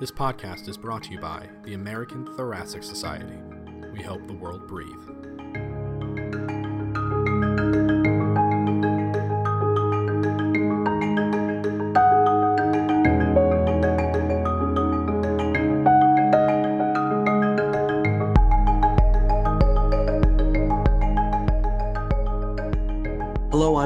This 0.00 0.10
podcast 0.10 0.68
is 0.68 0.76
brought 0.76 1.04
to 1.04 1.12
you 1.12 1.20
by 1.20 1.48
the 1.62 1.74
American 1.74 2.26
Thoracic 2.26 2.82
Society. 2.82 3.38
We 3.92 4.02
help 4.02 4.26
the 4.26 4.32
world 4.34 4.66
breathe. 4.66 5.33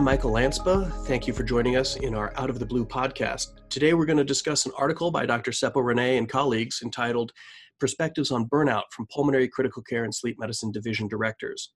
Michael 0.09 0.33
Lanspa. 0.33 0.91
Thank 1.05 1.27
you 1.27 1.35
for 1.35 1.43
joining 1.43 1.77
us 1.77 1.97
in 1.97 2.15
our 2.15 2.33
Out 2.37 2.49
of 2.49 2.59
the 2.59 2.65
Blue 2.65 2.87
podcast. 2.87 3.49
Today, 3.69 3.93
we're 3.93 4.07
going 4.07 4.17
to 4.17 4.25
discuss 4.25 4.65
an 4.65 4.73
article 4.75 5.11
by 5.11 5.27
Dr. 5.27 5.51
Seppo 5.51 5.85
Rinne 5.85 6.17
and 6.17 6.27
colleagues 6.27 6.81
entitled 6.83 7.31
Perspectives 7.79 8.31
on 8.31 8.49
Burnout 8.49 8.85
from 8.91 9.07
Pulmonary 9.13 9.49
Critical 9.49 9.83
Care 9.83 10.05
and 10.05 10.15
Sleep 10.15 10.39
Medicine 10.39 10.73
Division 10.73 11.09
Directors. 11.09 11.75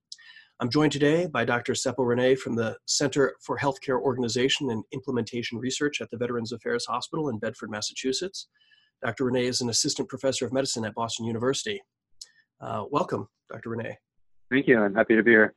I'm 0.60 0.70
joined 0.70 0.92
today 0.92 1.26
by 1.26 1.44
Dr. 1.44 1.74
Seppo 1.74 1.98
Rinne 1.98 2.38
from 2.38 2.56
the 2.56 2.74
Center 2.86 3.34
for 3.44 3.58
Healthcare 3.58 4.00
Organization 4.00 4.70
and 4.70 4.82
Implementation 4.94 5.58
Research 5.58 6.00
at 6.00 6.10
the 6.10 6.16
Veterans 6.16 6.52
Affairs 6.52 6.86
Hospital 6.86 7.28
in 7.28 7.38
Bedford, 7.38 7.70
Massachusetts. 7.70 8.48
Dr. 9.04 9.26
Rinne 9.26 9.44
is 9.44 9.60
an 9.60 9.68
assistant 9.68 10.08
professor 10.08 10.46
of 10.46 10.54
medicine 10.54 10.86
at 10.86 10.94
Boston 10.94 11.26
University. 11.26 11.82
Uh, 12.62 12.84
welcome, 12.90 13.28
Dr. 13.50 13.68
Rinne. 13.68 13.92
Thank 14.50 14.68
you. 14.68 14.78
I'm 14.78 14.94
happy 14.94 15.16
to 15.16 15.22
be 15.22 15.32
here. 15.32 15.54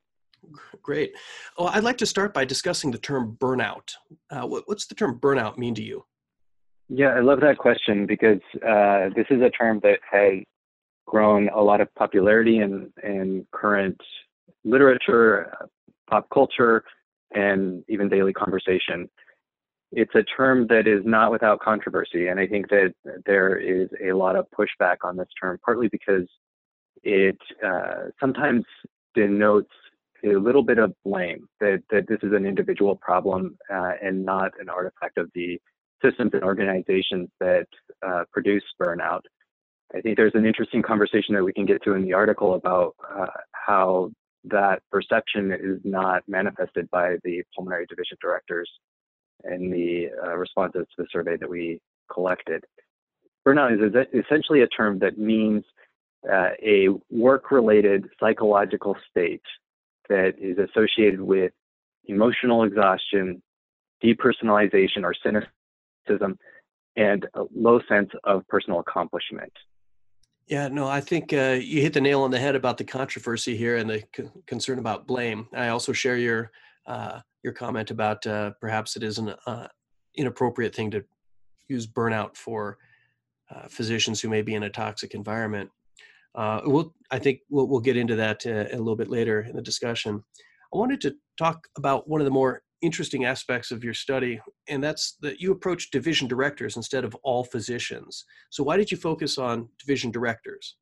Great. 0.81 1.13
Well, 1.57 1.69
I'd 1.69 1.83
like 1.83 1.97
to 1.97 2.05
start 2.05 2.33
by 2.33 2.45
discussing 2.45 2.91
the 2.91 2.97
term 2.97 3.37
burnout. 3.39 3.93
Uh, 4.29 4.45
what, 4.47 4.63
what's 4.67 4.85
the 4.85 4.95
term 4.95 5.19
burnout 5.19 5.57
mean 5.57 5.75
to 5.75 5.83
you? 5.83 6.05
Yeah, 6.87 7.09
I 7.09 7.21
love 7.21 7.39
that 7.41 7.57
question 7.57 8.05
because 8.05 8.41
uh, 8.57 9.09
this 9.15 9.25
is 9.29 9.41
a 9.41 9.49
term 9.49 9.79
that 9.81 9.99
has 10.09 10.43
grown 11.07 11.49
a 11.49 11.61
lot 11.61 11.81
of 11.81 11.93
popularity 11.95 12.59
in, 12.59 12.91
in 13.03 13.47
current 13.51 13.99
literature, 14.63 15.51
pop 16.09 16.27
culture, 16.31 16.83
and 17.33 17.83
even 17.89 18.09
daily 18.09 18.33
conversation. 18.33 19.09
It's 19.91 20.13
a 20.15 20.23
term 20.23 20.67
that 20.67 20.87
is 20.87 21.01
not 21.05 21.31
without 21.31 21.59
controversy, 21.59 22.27
and 22.27 22.39
I 22.39 22.47
think 22.47 22.69
that 22.69 22.93
there 23.25 23.57
is 23.57 23.87
a 24.03 24.13
lot 24.13 24.35
of 24.35 24.45
pushback 24.57 24.97
on 25.03 25.15
this 25.15 25.27
term, 25.39 25.59
partly 25.63 25.87
because 25.87 26.27
it 27.03 27.37
uh, 27.65 28.09
sometimes 28.19 28.65
denotes 29.13 29.71
a 30.25 30.39
little 30.39 30.63
bit 30.63 30.77
of 30.77 30.93
blame 31.03 31.47
that, 31.59 31.83
that 31.89 32.07
this 32.07 32.19
is 32.23 32.33
an 32.33 32.45
individual 32.45 32.95
problem 32.95 33.57
uh, 33.73 33.91
and 34.01 34.25
not 34.25 34.51
an 34.59 34.69
artifact 34.69 35.17
of 35.17 35.29
the 35.33 35.59
systems 36.03 36.31
and 36.33 36.43
organizations 36.43 37.29
that 37.39 37.67
uh, 38.05 38.23
produce 38.31 38.63
burnout. 38.81 39.21
I 39.95 40.01
think 40.01 40.17
there's 40.17 40.35
an 40.35 40.45
interesting 40.45 40.81
conversation 40.81 41.35
that 41.35 41.43
we 41.43 41.53
can 41.53 41.65
get 41.65 41.83
to 41.83 41.93
in 41.93 42.03
the 42.03 42.13
article 42.13 42.55
about 42.55 42.95
uh, 43.09 43.27
how 43.51 44.11
that 44.45 44.81
perception 44.91 45.51
is 45.51 45.79
not 45.83 46.23
manifested 46.27 46.89
by 46.91 47.15
the 47.23 47.43
pulmonary 47.55 47.85
division 47.87 48.17
directors 48.21 48.69
in 49.49 49.69
the 49.69 50.09
uh, 50.23 50.35
responses 50.35 50.85
to 50.95 51.03
the 51.03 51.07
survey 51.11 51.37
that 51.37 51.49
we 51.49 51.79
collected. 52.11 52.63
Burnout 53.47 53.73
is 53.73 54.23
essentially 54.25 54.61
a 54.61 54.67
term 54.67 54.99
that 54.99 55.17
means 55.17 55.63
uh, 56.31 56.49
a 56.63 56.87
work 57.11 57.51
related 57.51 58.05
psychological 58.19 58.95
state 59.09 59.41
that 60.09 60.33
is 60.39 60.57
associated 60.57 61.21
with 61.21 61.51
emotional 62.05 62.63
exhaustion, 62.63 63.41
depersonalization 64.03 65.03
or 65.03 65.13
cynicism, 65.23 66.37
and 66.95 67.27
a 67.33 67.43
low 67.53 67.79
sense 67.89 68.09
of 68.23 68.47
personal 68.47 68.79
accomplishment. 68.79 69.51
Yeah, 70.47 70.67
no, 70.67 70.87
I 70.87 71.01
think 71.01 71.33
uh, 71.33 71.57
you 71.59 71.81
hit 71.81 71.93
the 71.93 72.01
nail 72.01 72.21
on 72.21 72.29
the 72.29 72.39
head 72.39 72.55
about 72.55 72.77
the 72.77 72.83
controversy 72.83 73.57
here 73.57 73.77
and 73.77 73.89
the 73.89 74.03
c- 74.15 74.29
concern 74.45 74.77
about 74.77 75.07
blame. 75.07 75.47
I 75.53 75.69
also 75.69 75.91
share 75.91 76.17
your 76.17 76.51
uh, 76.85 77.21
your 77.43 77.53
comment 77.53 77.89
about 77.89 78.25
uh, 78.27 78.51
perhaps 78.61 78.95
it 78.95 79.01
is 79.01 79.17
an 79.17 79.33
uh, 79.47 79.67
inappropriate 80.15 80.75
thing 80.75 80.91
to 80.91 81.03
use 81.67 81.87
burnout 81.87 82.37
for 82.37 82.77
uh, 83.49 83.67
physicians 83.67 84.21
who 84.21 84.29
may 84.29 84.43
be 84.43 84.53
in 84.53 84.63
a 84.63 84.69
toxic 84.69 85.15
environment. 85.15 85.71
Uh, 86.35 86.61
we'll, 86.65 86.93
I 87.11 87.19
think 87.19 87.39
we'll, 87.49 87.67
we'll 87.67 87.79
get 87.79 87.97
into 87.97 88.15
that 88.17 88.45
uh, 88.45 88.65
a 88.71 88.77
little 88.77 88.95
bit 88.95 89.09
later 89.09 89.41
in 89.41 89.55
the 89.55 89.61
discussion. 89.61 90.23
I 90.73 90.77
wanted 90.77 91.01
to 91.01 91.15
talk 91.37 91.67
about 91.77 92.09
one 92.09 92.21
of 92.21 92.25
the 92.25 92.31
more 92.31 92.61
interesting 92.81 93.25
aspects 93.25 93.71
of 93.71 93.83
your 93.83 93.93
study, 93.93 94.39
and 94.67 94.83
that's 94.83 95.17
that 95.21 95.39
you 95.39 95.51
approach 95.51 95.91
division 95.91 96.27
directors 96.27 96.75
instead 96.75 97.03
of 97.03 97.15
all 97.23 97.43
physicians. 97.43 98.25
So, 98.49 98.63
why 98.63 98.77
did 98.77 98.91
you 98.91 98.97
focus 98.97 99.37
on 99.37 99.69
division 99.79 100.11
directors? 100.11 100.75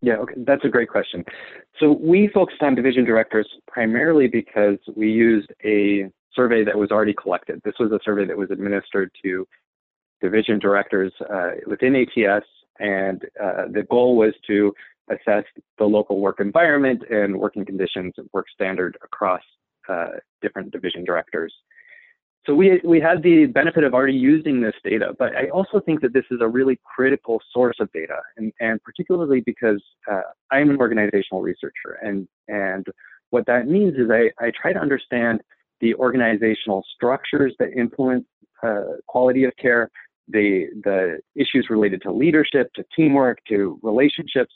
Yeah, 0.00 0.14
okay, 0.14 0.34
that's 0.38 0.64
a 0.64 0.68
great 0.68 0.88
question. 0.88 1.24
So, 1.80 1.92
we 1.92 2.28
focused 2.28 2.62
on 2.62 2.74
division 2.74 3.04
directors 3.04 3.48
primarily 3.66 4.28
because 4.28 4.78
we 4.94 5.10
used 5.10 5.50
a 5.64 6.08
survey 6.34 6.64
that 6.64 6.76
was 6.76 6.90
already 6.90 7.14
collected. 7.14 7.60
This 7.64 7.74
was 7.78 7.92
a 7.92 7.98
survey 8.04 8.24
that 8.26 8.36
was 8.36 8.50
administered 8.50 9.10
to 9.24 9.46
division 10.20 10.58
directors 10.58 11.12
uh, 11.28 11.50
within 11.66 11.96
ATS, 11.96 12.46
and 12.78 13.22
uh, 13.42 13.66
the 13.70 13.84
goal 13.90 14.16
was 14.16 14.32
to 14.46 14.72
assess 15.10 15.44
the 15.78 15.84
local 15.84 16.20
work 16.20 16.40
environment 16.40 17.02
and 17.10 17.38
working 17.38 17.64
conditions 17.64 18.14
and 18.16 18.28
work 18.32 18.46
standard 18.54 18.96
across 19.02 19.42
uh, 19.88 20.06
different 20.40 20.70
division 20.70 21.04
directors. 21.04 21.52
So 22.44 22.54
we, 22.54 22.80
we 22.84 23.00
had 23.00 23.22
the 23.22 23.46
benefit 23.46 23.84
of 23.84 23.94
already 23.94 24.14
using 24.14 24.60
this 24.60 24.74
data, 24.82 25.14
but 25.16 25.36
I 25.36 25.48
also 25.50 25.78
think 25.78 26.00
that 26.00 26.12
this 26.12 26.24
is 26.30 26.40
a 26.40 26.48
really 26.48 26.80
critical 26.84 27.40
source 27.52 27.76
of 27.78 27.90
data, 27.92 28.18
and, 28.36 28.52
and 28.58 28.82
particularly 28.82 29.42
because 29.46 29.80
uh, 30.10 30.22
I'm 30.50 30.70
an 30.70 30.78
organizational 30.78 31.40
researcher, 31.40 31.98
and, 32.02 32.26
and 32.48 32.84
what 33.30 33.46
that 33.46 33.68
means 33.68 33.94
is 33.94 34.10
I, 34.10 34.30
I 34.44 34.50
try 34.60 34.72
to 34.72 34.80
understand 34.80 35.40
the 35.80 35.94
organizational 35.94 36.84
structures 36.94 37.54
that 37.60 37.72
influence 37.76 38.24
uh, 38.62 38.82
quality 39.06 39.44
of 39.44 39.52
care, 39.56 39.88
the, 40.28 40.66
the 40.82 41.18
issues 41.36 41.68
related 41.70 42.02
to 42.02 42.12
leadership, 42.12 42.72
to 42.74 42.84
teamwork, 42.94 43.38
to 43.48 43.78
relationships, 43.82 44.52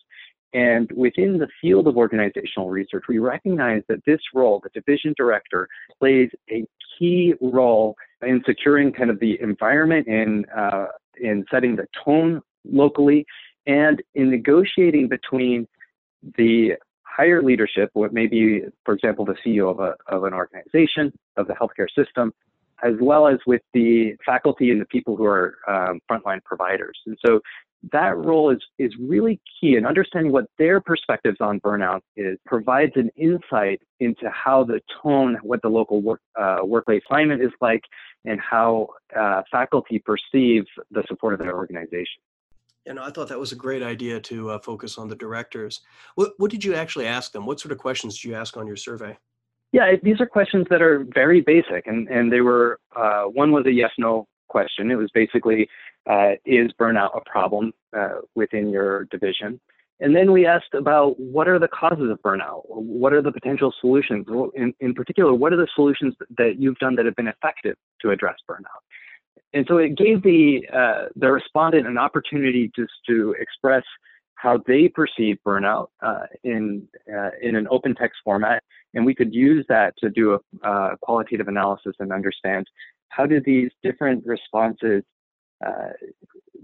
and 0.56 0.90
within 0.92 1.36
the 1.36 1.48
field 1.60 1.86
of 1.86 1.98
organizational 1.98 2.70
research, 2.70 3.04
we 3.10 3.18
recognize 3.18 3.82
that 3.88 4.02
this 4.06 4.20
role, 4.32 4.58
the 4.64 4.70
division 4.70 5.12
director, 5.14 5.68
plays 5.98 6.30
a 6.50 6.64
key 6.98 7.34
role 7.42 7.94
in 8.22 8.42
securing 8.46 8.90
kind 8.90 9.10
of 9.10 9.20
the 9.20 9.38
environment 9.42 10.06
and 10.06 10.46
uh, 10.56 10.86
in 11.20 11.44
setting 11.50 11.76
the 11.76 11.86
tone 12.02 12.40
locally 12.64 13.26
and 13.66 14.02
in 14.14 14.30
negotiating 14.30 15.08
between 15.08 15.68
the 16.38 16.72
higher 17.02 17.42
leadership, 17.42 17.90
what 17.92 18.14
may 18.14 18.26
be, 18.26 18.62
for 18.86 18.94
example, 18.94 19.26
the 19.26 19.36
CEO 19.44 19.70
of, 19.70 19.78
a, 19.78 19.94
of 20.06 20.24
an 20.24 20.32
organization, 20.32 21.12
of 21.36 21.46
the 21.48 21.52
healthcare 21.52 21.88
system, 21.94 22.32
as 22.82 22.94
well 23.00 23.26
as 23.26 23.38
with 23.46 23.62
the 23.74 24.14
faculty 24.24 24.70
and 24.70 24.80
the 24.80 24.86
people 24.86 25.16
who 25.16 25.24
are 25.24 25.56
um, 25.68 26.00
frontline 26.10 26.42
providers. 26.44 26.98
And 27.06 27.16
so 27.24 27.40
that 27.92 28.16
role 28.16 28.50
is, 28.50 28.58
is 28.78 28.92
really 29.00 29.40
key 29.60 29.76
and 29.76 29.86
understanding 29.86 30.32
what 30.32 30.46
their 30.58 30.80
perspectives 30.80 31.36
on 31.40 31.60
burnout 31.60 32.00
is 32.16 32.38
provides 32.46 32.92
an 32.96 33.10
insight 33.16 33.80
into 34.00 34.28
how 34.30 34.64
the 34.64 34.80
tone, 35.02 35.38
what 35.42 35.62
the 35.62 35.68
local 35.68 36.02
work, 36.02 36.20
uh, 36.40 36.58
workplace 36.62 37.02
climate 37.06 37.40
is 37.40 37.52
like, 37.60 37.82
and 38.24 38.40
how 38.40 38.88
uh, 39.16 39.42
faculty 39.50 40.02
perceive 40.04 40.64
the 40.90 41.04
support 41.06 41.34
of 41.34 41.40
their 41.40 41.54
organization. 41.54 42.22
And 42.86 43.00
I 43.00 43.10
thought 43.10 43.28
that 43.28 43.38
was 43.38 43.52
a 43.52 43.56
great 43.56 43.82
idea 43.82 44.20
to 44.20 44.50
uh, 44.50 44.58
focus 44.60 44.96
on 44.96 45.08
the 45.08 45.16
directors. 45.16 45.80
What, 46.14 46.32
what 46.38 46.50
did 46.50 46.64
you 46.64 46.74
actually 46.74 47.06
ask 47.06 47.32
them? 47.32 47.44
What 47.44 47.60
sort 47.60 47.72
of 47.72 47.78
questions 47.78 48.16
did 48.16 48.28
you 48.28 48.34
ask 48.34 48.56
on 48.56 48.66
your 48.66 48.76
survey? 48.76 49.16
Yeah, 49.72 49.92
these 50.02 50.20
are 50.20 50.26
questions 50.26 50.66
that 50.70 50.80
are 50.80 51.04
very 51.14 51.40
basic, 51.40 51.86
and, 51.86 52.08
and 52.08 52.32
they 52.32 52.40
were 52.40 52.78
uh, 52.94 53.24
one 53.24 53.52
was 53.52 53.66
a 53.66 53.72
yes 53.72 53.90
no 53.98 54.26
question. 54.48 54.90
It 54.90 54.96
was 54.96 55.10
basically 55.12 55.68
uh, 56.08 56.32
is 56.44 56.70
burnout 56.80 57.16
a 57.16 57.20
problem 57.28 57.72
uh, 57.96 58.20
within 58.34 58.70
your 58.70 59.04
division? 59.06 59.60
And 59.98 60.14
then 60.14 60.30
we 60.30 60.46
asked 60.46 60.74
about 60.74 61.18
what 61.18 61.48
are 61.48 61.58
the 61.58 61.68
causes 61.68 62.10
of 62.10 62.20
burnout? 62.20 62.62
What 62.66 63.12
are 63.12 63.22
the 63.22 63.32
potential 63.32 63.72
solutions? 63.80 64.26
In, 64.54 64.74
in 64.80 64.94
particular, 64.94 65.32
what 65.34 65.52
are 65.52 65.56
the 65.56 65.68
solutions 65.74 66.14
that 66.36 66.56
you've 66.58 66.78
done 66.78 66.96
that 66.96 67.06
have 67.06 67.16
been 67.16 67.28
effective 67.28 67.76
to 68.02 68.10
address 68.10 68.36
burnout? 68.48 68.82
And 69.54 69.64
so 69.68 69.78
it 69.78 69.96
gave 69.96 70.22
the 70.22 70.66
uh, 70.72 71.08
the 71.16 71.32
respondent 71.32 71.86
an 71.86 71.96
opportunity 71.96 72.70
just 72.76 72.92
to 73.08 73.34
express 73.40 73.84
how 74.46 74.62
they 74.64 74.86
perceive 74.86 75.36
burnout 75.44 75.88
uh, 76.00 76.26
in 76.44 76.86
uh, 77.12 77.30
in 77.42 77.56
an 77.56 77.66
open 77.68 77.96
text 77.96 78.18
format, 78.24 78.62
and 78.94 79.04
we 79.04 79.12
could 79.12 79.34
use 79.34 79.66
that 79.68 79.92
to 79.98 80.08
do 80.08 80.34
a 80.34 80.68
uh, 80.68 80.94
qualitative 81.02 81.48
analysis 81.48 81.94
and 81.98 82.12
understand 82.12 82.64
how 83.08 83.26
do 83.26 83.40
these 83.40 83.70
different 83.82 84.24
responses 84.24 85.02
uh, 85.66 85.90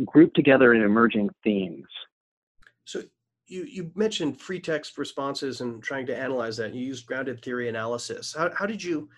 group 0.04 0.32
together 0.34 0.74
in 0.74 0.82
emerging 0.82 1.28
themes. 1.42 1.88
So 2.84 3.02
you, 3.48 3.64
you 3.64 3.90
mentioned 3.96 4.40
free 4.40 4.60
text 4.60 4.96
responses 4.96 5.60
and 5.60 5.82
trying 5.82 6.06
to 6.06 6.16
analyze 6.16 6.56
that. 6.58 6.74
You 6.74 6.84
used 6.86 7.06
grounded 7.06 7.42
theory 7.42 7.68
analysis. 7.68 8.32
How, 8.38 8.48
how 8.56 8.66
did 8.66 8.82
you, 8.82 9.08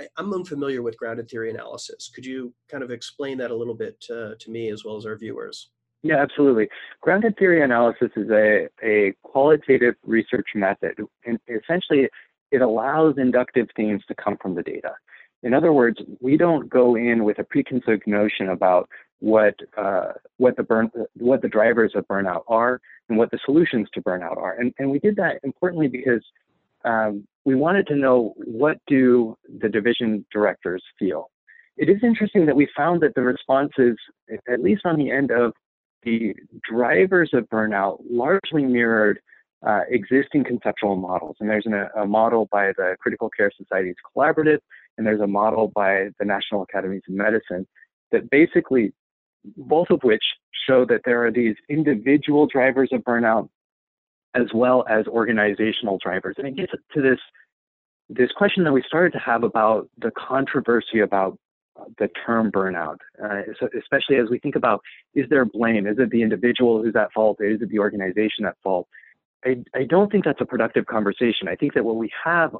I, 0.00 0.08
am 0.18 0.34
unfamiliar 0.34 0.82
with 0.82 0.98
grounded 0.98 1.28
theory 1.30 1.50
analysis. 1.50 2.10
Could 2.12 2.26
you 2.26 2.52
kind 2.68 2.82
of 2.82 2.90
explain 2.90 3.38
that 3.38 3.52
a 3.52 3.54
little 3.54 3.74
bit 3.74 4.00
to 4.00 4.36
me 4.48 4.70
as 4.70 4.84
well 4.84 4.96
as 4.96 5.06
our 5.06 5.16
viewers? 5.16 5.70
Yeah, 6.02 6.16
absolutely. 6.16 6.68
Grounded 7.02 7.36
theory 7.38 7.62
analysis 7.62 8.10
is 8.16 8.30
a, 8.30 8.68
a 8.82 9.12
qualitative 9.22 9.94
research 10.04 10.48
method. 10.54 10.94
And 11.26 11.38
essentially, 11.48 12.08
it 12.50 12.62
allows 12.62 13.16
inductive 13.18 13.68
themes 13.76 14.02
to 14.08 14.14
come 14.14 14.36
from 14.40 14.54
the 14.54 14.62
data. 14.62 14.92
In 15.42 15.54
other 15.54 15.72
words, 15.72 15.98
we 16.20 16.36
don't 16.36 16.68
go 16.68 16.96
in 16.96 17.24
with 17.24 17.38
a 17.38 17.44
preconceived 17.44 18.06
notion 18.06 18.48
about 18.48 18.88
what 19.20 19.54
uh, 19.76 20.12
what 20.38 20.56
the 20.56 20.62
burn 20.62 20.90
what 21.14 21.42
the 21.42 21.48
drivers 21.48 21.92
of 21.94 22.06
burnout 22.08 22.42
are 22.48 22.80
and 23.08 23.18
what 23.18 23.30
the 23.30 23.38
solutions 23.44 23.88
to 23.92 24.00
burnout 24.02 24.36
are. 24.36 24.58
And, 24.58 24.72
and 24.78 24.90
we 24.90 24.98
did 24.98 25.16
that 25.16 25.40
importantly 25.42 25.88
because 25.88 26.22
um, 26.84 27.26
we 27.44 27.54
wanted 27.54 27.86
to 27.88 27.96
know 27.96 28.34
what 28.36 28.78
do 28.86 29.36
the 29.60 29.68
division 29.68 30.24
directors 30.32 30.82
feel. 30.98 31.30
It 31.76 31.88
is 31.88 31.98
interesting 32.02 32.46
that 32.46 32.56
we 32.56 32.68
found 32.76 33.02
that 33.02 33.14
the 33.14 33.22
responses, 33.22 33.96
at 34.50 34.60
least 34.60 34.82
on 34.84 34.98
the 34.98 35.10
end 35.10 35.30
of 35.30 35.52
the 36.02 36.34
drivers 36.68 37.30
of 37.32 37.48
burnout, 37.48 37.98
largely 38.08 38.64
mirrored 38.64 39.20
uh, 39.66 39.80
existing 39.88 40.44
conceptual 40.44 40.96
models. 40.96 41.36
And 41.40 41.48
there's 41.48 41.66
an, 41.66 41.74
a 41.96 42.06
model 42.06 42.48
by 42.50 42.68
the 42.76 42.96
Critical 43.00 43.28
Care 43.28 43.50
Society's 43.56 43.96
Collaborative, 44.16 44.58
and 44.96 45.06
there's 45.06 45.20
a 45.20 45.26
model 45.26 45.70
by 45.74 46.08
the 46.18 46.24
National 46.24 46.62
Academies 46.62 47.02
of 47.08 47.14
Medicine 47.14 47.66
that 48.12 48.30
basically, 48.30 48.92
both 49.56 49.90
of 49.90 50.00
which 50.02 50.22
show 50.66 50.84
that 50.86 51.02
there 51.04 51.24
are 51.24 51.30
these 51.30 51.56
individual 51.68 52.46
drivers 52.46 52.90
of 52.92 53.02
burnout 53.02 53.48
as 54.34 54.46
well 54.54 54.84
as 54.88 55.06
organizational 55.06 55.98
drivers. 56.02 56.36
And 56.38 56.46
it 56.46 56.56
gets 56.56 56.72
to 56.94 57.02
this 57.02 57.18
this 58.08 58.30
question 58.32 58.64
that 58.64 58.72
we 58.72 58.82
started 58.86 59.12
to 59.12 59.20
have 59.20 59.44
about 59.44 59.88
the 59.98 60.10
controversy 60.18 60.98
about 60.98 61.38
the 61.98 62.08
term 62.26 62.50
burnout, 62.50 62.98
uh, 63.22 63.42
especially 63.78 64.16
as 64.16 64.28
we 64.30 64.38
think 64.38 64.56
about 64.56 64.80
is 65.14 65.28
there 65.28 65.44
blame? 65.44 65.86
Is 65.86 65.98
it 65.98 66.10
the 66.10 66.22
individual 66.22 66.82
who's 66.82 66.96
at 66.96 67.12
fault? 67.12 67.38
Is 67.40 67.60
it 67.62 67.68
the 67.70 67.78
organization 67.78 68.44
at 68.46 68.56
fault? 68.62 68.88
I, 69.44 69.62
I 69.74 69.84
don't 69.84 70.10
think 70.12 70.24
that's 70.24 70.40
a 70.40 70.46
productive 70.46 70.86
conversation. 70.86 71.48
I 71.48 71.56
think 71.56 71.74
that 71.74 71.84
what 71.84 71.96
we 71.96 72.10
have 72.24 72.54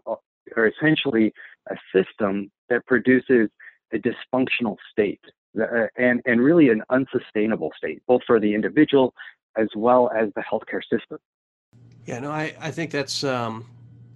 are 0.56 0.66
essentially 0.66 1.32
a 1.70 1.76
system 1.94 2.50
that 2.68 2.86
produces 2.86 3.50
a 3.92 3.98
dysfunctional 3.98 4.76
state 4.90 5.20
uh, 5.60 5.86
and, 5.96 6.22
and 6.24 6.40
really 6.40 6.70
an 6.70 6.82
unsustainable 6.90 7.70
state, 7.76 8.00
both 8.06 8.22
for 8.26 8.40
the 8.40 8.54
individual 8.54 9.14
as 9.56 9.68
well 9.74 10.10
as 10.16 10.28
the 10.36 10.42
healthcare 10.42 10.80
system. 10.82 11.18
Yeah, 12.06 12.20
no, 12.20 12.30
I, 12.30 12.54
I 12.60 12.70
think 12.70 12.90
that's 12.90 13.24
um, 13.24 13.66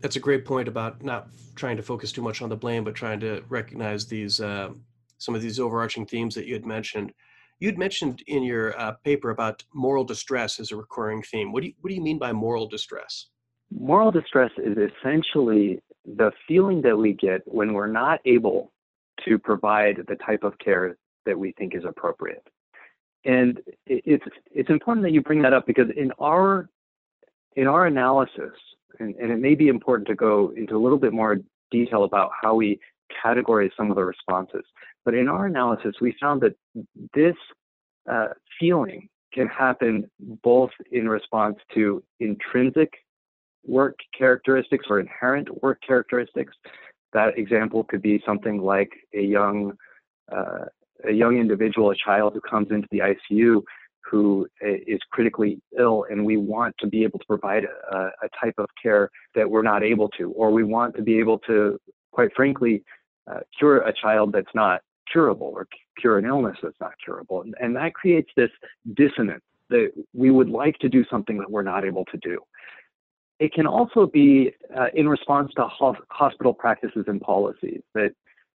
that's 0.00 0.16
a 0.16 0.20
great 0.20 0.44
point 0.44 0.68
about 0.68 1.02
not 1.02 1.28
trying 1.54 1.76
to 1.76 1.82
focus 1.82 2.12
too 2.12 2.22
much 2.22 2.42
on 2.42 2.48
the 2.48 2.56
blame, 2.56 2.84
but 2.84 2.94
trying 2.94 3.20
to 3.20 3.42
recognize 3.48 4.06
these 4.06 4.40
uh, 4.40 4.70
some 5.18 5.34
of 5.34 5.42
these 5.42 5.60
overarching 5.60 6.06
themes 6.06 6.34
that 6.34 6.46
you 6.46 6.54
had 6.54 6.66
mentioned. 6.66 7.12
You'd 7.60 7.78
mentioned 7.78 8.22
in 8.26 8.42
your 8.42 8.78
uh, 8.78 8.92
paper 9.04 9.30
about 9.30 9.62
moral 9.72 10.04
distress 10.04 10.58
as 10.60 10.72
a 10.72 10.76
recurring 10.76 11.22
theme. 11.22 11.52
What 11.52 11.62
do 11.62 11.68
you 11.68 11.74
what 11.80 11.88
do 11.88 11.94
you 11.94 12.02
mean 12.02 12.18
by 12.18 12.32
moral 12.32 12.66
distress? 12.66 13.26
Moral 13.70 14.10
distress 14.10 14.50
is 14.58 14.76
essentially 14.76 15.80
the 16.04 16.30
feeling 16.46 16.82
that 16.82 16.96
we 16.96 17.12
get 17.12 17.42
when 17.46 17.72
we're 17.72 17.86
not 17.86 18.20
able 18.24 18.72
to 19.24 19.38
provide 19.38 20.04
the 20.08 20.16
type 20.16 20.42
of 20.42 20.58
care 20.58 20.96
that 21.26 21.38
we 21.38 21.52
think 21.52 21.74
is 21.74 21.84
appropriate. 21.84 22.46
And 23.24 23.60
it's 23.86 24.24
it's 24.52 24.68
important 24.68 25.04
that 25.04 25.12
you 25.12 25.22
bring 25.22 25.40
that 25.42 25.54
up 25.54 25.66
because 25.66 25.88
in 25.96 26.12
our 26.20 26.68
in 27.56 27.66
our 27.66 27.86
analysis, 27.86 28.52
and, 28.98 29.14
and 29.16 29.30
it 29.30 29.38
may 29.38 29.54
be 29.54 29.68
important 29.68 30.06
to 30.08 30.14
go 30.14 30.52
into 30.56 30.76
a 30.76 30.82
little 30.82 30.98
bit 30.98 31.12
more 31.12 31.38
detail 31.70 32.04
about 32.04 32.30
how 32.40 32.54
we 32.54 32.78
categorize 33.24 33.70
some 33.76 33.90
of 33.90 33.96
the 33.96 34.04
responses. 34.04 34.64
But 35.04 35.14
in 35.14 35.28
our 35.28 35.46
analysis, 35.46 35.94
we 36.00 36.14
found 36.20 36.42
that 36.42 36.54
this 37.14 37.36
uh, 38.10 38.28
feeling 38.58 39.08
can 39.32 39.48
happen 39.48 40.10
both 40.42 40.70
in 40.92 41.08
response 41.08 41.56
to 41.74 42.02
intrinsic 42.20 42.92
work 43.66 43.98
characteristics 44.16 44.86
or 44.88 45.00
inherent 45.00 45.62
work 45.62 45.78
characteristics. 45.86 46.54
That 47.12 47.38
example 47.38 47.84
could 47.84 48.02
be 48.02 48.22
something 48.24 48.58
like 48.58 48.90
a 49.14 49.22
young 49.22 49.72
uh, 50.34 50.66
a 51.06 51.12
young 51.12 51.36
individual, 51.36 51.90
a 51.90 51.94
child 51.96 52.32
who 52.32 52.40
comes 52.40 52.68
into 52.70 52.88
the 52.90 53.00
ICU 53.00 53.62
who 54.10 54.46
is 54.60 55.00
critically 55.10 55.60
ill, 55.78 56.04
and 56.10 56.24
we 56.24 56.36
want 56.36 56.74
to 56.78 56.86
be 56.86 57.04
able 57.04 57.18
to 57.18 57.24
provide 57.26 57.64
a, 57.64 57.96
a 57.96 58.28
type 58.40 58.54
of 58.58 58.68
care 58.80 59.10
that 59.34 59.48
we're 59.48 59.62
not 59.62 59.82
able 59.82 60.08
to, 60.10 60.30
or 60.32 60.50
we 60.50 60.62
want 60.62 60.94
to 60.94 61.02
be 61.02 61.18
able 61.18 61.38
to, 61.38 61.78
quite 62.12 62.30
frankly, 62.36 62.82
uh, 63.30 63.40
cure 63.58 63.78
a 63.78 63.92
child 63.92 64.30
that's 64.32 64.54
not 64.54 64.82
curable 65.10 65.52
or 65.54 65.66
cure 66.00 66.18
an 66.18 66.24
illness 66.24 66.56
that's 66.62 66.80
not 66.80 66.92
curable. 67.04 67.42
And, 67.42 67.54
and 67.60 67.76
that 67.76 67.94
creates 67.94 68.30
this 68.36 68.50
dissonance 68.94 69.42
that 69.70 69.90
we 70.12 70.30
would 70.30 70.48
like 70.48 70.78
to 70.78 70.88
do 70.88 71.04
something 71.10 71.38
that 71.38 71.50
we're 71.50 71.62
not 71.62 71.84
able 71.84 72.04
to 72.06 72.18
do. 72.18 72.40
It 73.40 73.52
can 73.52 73.66
also 73.66 74.06
be 74.06 74.52
uh, 74.76 74.86
in 74.94 75.08
response 75.08 75.52
to 75.56 75.66
ho- 75.66 75.96
hospital 76.10 76.54
practices 76.54 77.04
and 77.08 77.20
policies 77.20 77.82
that 77.94 78.12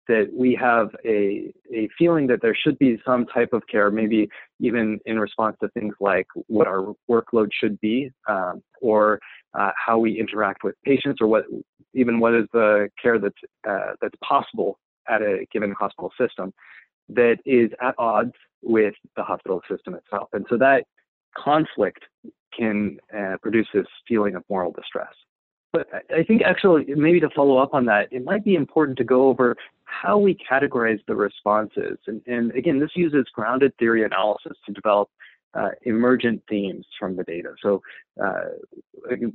that 0.07 0.29
we 0.33 0.57
have 0.59 0.89
a, 1.05 1.53
a 1.73 1.89
feeling 1.97 2.27
that 2.27 2.41
there 2.41 2.55
should 2.55 2.79
be 2.79 2.97
some 3.05 3.25
type 3.25 3.51
of 3.51 3.61
care, 3.69 3.91
maybe 3.91 4.29
even 4.59 4.97
in 5.05 5.19
response 5.19 5.57
to 5.61 5.67
things 5.69 5.93
like 5.99 6.25
what 6.47 6.65
our 6.65 6.93
workload 7.09 7.49
should 7.51 7.77
be, 7.81 8.09
um, 8.29 8.63
or 8.81 9.19
uh, 9.53 9.71
how 9.75 9.97
we 9.97 10.17
interact 10.17 10.63
with 10.63 10.75
patients, 10.85 11.17
or 11.19 11.27
what 11.27 11.43
even 11.93 12.19
what 12.19 12.33
is 12.33 12.45
the 12.53 12.87
care 13.01 13.19
that's 13.19 13.35
uh, 13.67 13.93
that's 14.01 14.15
possible 14.23 14.79
at 15.09 15.21
a 15.21 15.45
given 15.51 15.71
hospital 15.71 16.11
system 16.19 16.53
that 17.09 17.37
is 17.45 17.71
at 17.81 17.95
odds 17.97 18.33
with 18.61 18.95
the 19.15 19.23
hospital 19.23 19.61
system 19.69 19.95
itself. 19.95 20.29
And 20.33 20.45
so 20.49 20.57
that 20.57 20.85
conflict 21.35 22.03
can 22.57 22.97
uh, 23.15 23.37
produce 23.41 23.67
this 23.73 23.85
feeling 24.07 24.35
of 24.35 24.43
moral 24.49 24.71
distress. 24.71 25.13
But 25.73 25.87
I 26.15 26.23
think 26.23 26.41
actually, 26.43 26.85
maybe 26.95 27.19
to 27.19 27.29
follow 27.35 27.57
up 27.57 27.73
on 27.73 27.85
that, 27.85 28.07
it 28.11 28.23
might 28.23 28.43
be 28.43 28.55
important 28.55 28.97
to 28.99 29.03
go 29.03 29.27
over 29.27 29.55
how 29.83 30.17
we 30.17 30.35
categorize 30.35 30.99
the 31.07 31.15
responses. 31.15 31.97
And, 32.07 32.21
and 32.25 32.51
again, 32.51 32.79
this 32.79 32.91
uses 32.95 33.25
grounded 33.33 33.73
theory 33.77 34.03
analysis 34.03 34.57
to 34.65 34.71
develop 34.71 35.09
uh, 35.53 35.69
emergent 35.83 36.41
themes 36.49 36.85
from 36.99 37.15
the 37.15 37.23
data. 37.23 37.53
So 37.61 37.81
uh, 38.23 38.49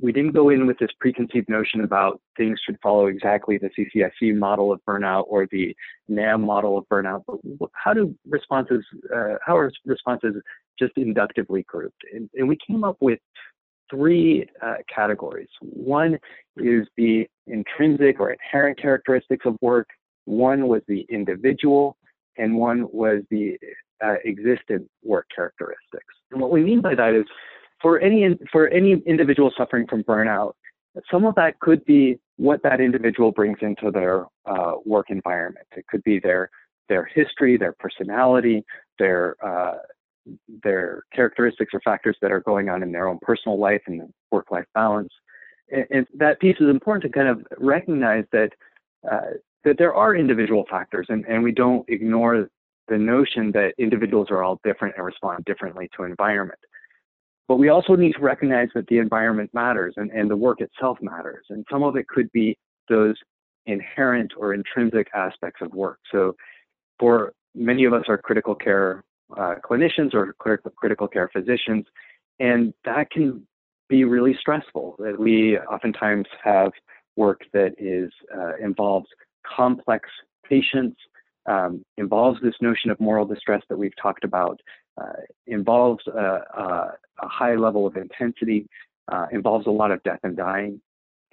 we 0.01 0.11
didn't 0.11 0.31
go 0.31 0.49
in 0.49 0.67
with 0.67 0.77
this 0.79 0.89
preconceived 0.99 1.49
notion 1.49 1.81
about 1.81 2.21
things 2.37 2.59
should 2.65 2.77
follow 2.81 3.07
exactly 3.07 3.57
the 3.57 3.69
CCIC 3.77 4.37
model 4.37 4.71
of 4.71 4.79
burnout 4.87 5.25
or 5.27 5.47
the 5.51 5.75
NAM 6.07 6.41
model 6.41 6.77
of 6.77 6.85
burnout. 6.89 7.23
But 7.27 7.69
how 7.73 7.93
do 7.93 8.15
responses, 8.27 8.85
uh, 9.13 9.35
how 9.45 9.57
are 9.57 9.71
responses 9.85 10.35
just 10.79 10.93
inductively 10.97 11.63
grouped? 11.63 12.01
And, 12.13 12.29
and 12.35 12.47
we 12.47 12.57
came 12.65 12.83
up 12.83 12.97
with 13.01 13.19
three 13.89 14.47
uh, 14.61 14.75
categories. 14.93 15.49
One 15.61 16.17
is 16.57 16.87
the 16.97 17.27
intrinsic 17.47 18.19
or 18.19 18.31
inherent 18.31 18.79
characteristics 18.79 19.45
of 19.45 19.55
work. 19.61 19.87
One 20.25 20.67
was 20.67 20.81
the 20.87 21.05
individual, 21.09 21.97
and 22.37 22.55
one 22.55 22.87
was 22.91 23.23
the 23.29 23.57
uh, 24.03 24.15
existed 24.25 24.87
work 25.03 25.27
characteristics. 25.35 26.05
And 26.31 26.41
what 26.41 26.51
we 26.51 26.63
mean 26.63 26.81
by 26.81 26.95
that 26.95 27.13
is 27.13 27.25
for 27.81 27.99
any, 27.99 28.37
for 28.51 28.67
any 28.69 29.01
individual 29.05 29.51
suffering 29.57 29.85
from 29.87 30.03
burnout, 30.03 30.53
some 31.09 31.25
of 31.25 31.35
that 31.35 31.59
could 31.59 31.83
be 31.85 32.19
what 32.37 32.61
that 32.63 32.79
individual 32.79 33.31
brings 33.31 33.57
into 33.61 33.91
their 33.91 34.25
uh, 34.45 34.73
work 34.85 35.07
environment. 35.09 35.67
It 35.75 35.85
could 35.87 36.03
be 36.03 36.19
their, 36.19 36.49
their 36.89 37.05
history, 37.05 37.57
their 37.57 37.73
personality, 37.73 38.63
their, 38.99 39.35
uh, 39.45 39.77
their 40.63 41.03
characteristics 41.13 41.73
or 41.73 41.81
factors 41.81 42.15
that 42.21 42.31
are 42.31 42.41
going 42.41 42.69
on 42.69 42.83
in 42.83 42.91
their 42.91 43.07
own 43.07 43.19
personal 43.21 43.59
life 43.59 43.81
and 43.87 44.09
work 44.31 44.51
life 44.51 44.65
balance. 44.73 45.11
And, 45.71 45.85
and, 45.91 46.07
that 46.17 46.39
piece 46.39 46.55
is 46.59 46.69
important 46.69 47.03
to 47.03 47.09
kind 47.09 47.27
of 47.27 47.45
recognize 47.57 48.25
that. 48.31 48.49
Uh, 49.09 49.33
that 49.63 49.77
there 49.77 49.93
are 49.93 50.15
individual 50.15 50.65
factors 50.69 51.05
and, 51.09 51.25
and 51.25 51.43
we 51.43 51.51
don't 51.51 51.87
ignore 51.89 52.49
the 52.87 52.97
notion 52.97 53.51
that 53.53 53.73
individuals 53.77 54.27
are 54.29 54.43
all 54.43 54.59
different 54.63 54.95
and 54.97 55.05
respond 55.05 55.45
differently 55.45 55.89
to 55.95 56.03
environment. 56.03 56.59
But 57.47 57.57
we 57.57 57.69
also 57.69 57.95
need 57.95 58.13
to 58.13 58.21
recognize 58.21 58.69
that 58.73 58.87
the 58.87 58.97
environment 58.97 59.49
matters 59.53 59.93
and, 59.97 60.11
and 60.11 60.29
the 60.29 60.37
work 60.37 60.61
itself 60.61 60.97
matters. 61.01 61.45
And 61.49 61.65
some 61.71 61.83
of 61.83 61.95
it 61.95 62.07
could 62.07 62.31
be 62.31 62.57
those 62.89 63.15
inherent 63.65 64.33
or 64.37 64.53
intrinsic 64.53 65.07
aspects 65.13 65.61
of 65.61 65.73
work. 65.73 65.99
So 66.11 66.35
for 66.99 67.33
many 67.55 67.85
of 67.85 67.93
us 67.93 68.03
are 68.07 68.17
critical 68.17 68.55
care 68.55 69.03
uh, 69.37 69.55
clinicians 69.63 70.13
or 70.13 70.33
critical 70.33 71.07
care 71.07 71.29
physicians, 71.33 71.85
and 72.39 72.73
that 72.85 73.09
can 73.09 73.45
be 73.89 74.03
really 74.03 74.35
stressful. 74.39 74.95
That 74.99 75.17
we 75.19 75.57
oftentimes 75.57 76.27
have 76.43 76.71
work 77.15 77.41
that 77.53 77.73
is 77.77 78.11
uh, 78.35 78.55
involves 78.61 79.07
complex 79.55 80.09
patients 80.47 80.97
um, 81.45 81.83
involves 81.97 82.39
this 82.41 82.55
notion 82.61 82.89
of 82.89 82.99
moral 82.99 83.25
distress 83.25 83.61
that 83.69 83.77
we've 83.77 83.95
talked 84.01 84.23
about, 84.23 84.59
uh, 85.01 85.21
involves 85.47 86.05
a, 86.07 86.19
a, 86.19 86.93
a, 87.21 87.27
high 87.27 87.55
level 87.55 87.85
of 87.85 87.97
intensity, 87.97 88.67
uh, 89.11 89.25
involves 89.31 89.67
a 89.67 89.71
lot 89.71 89.91
of 89.91 90.01
death 90.03 90.19
and 90.23 90.37
dying, 90.37 90.79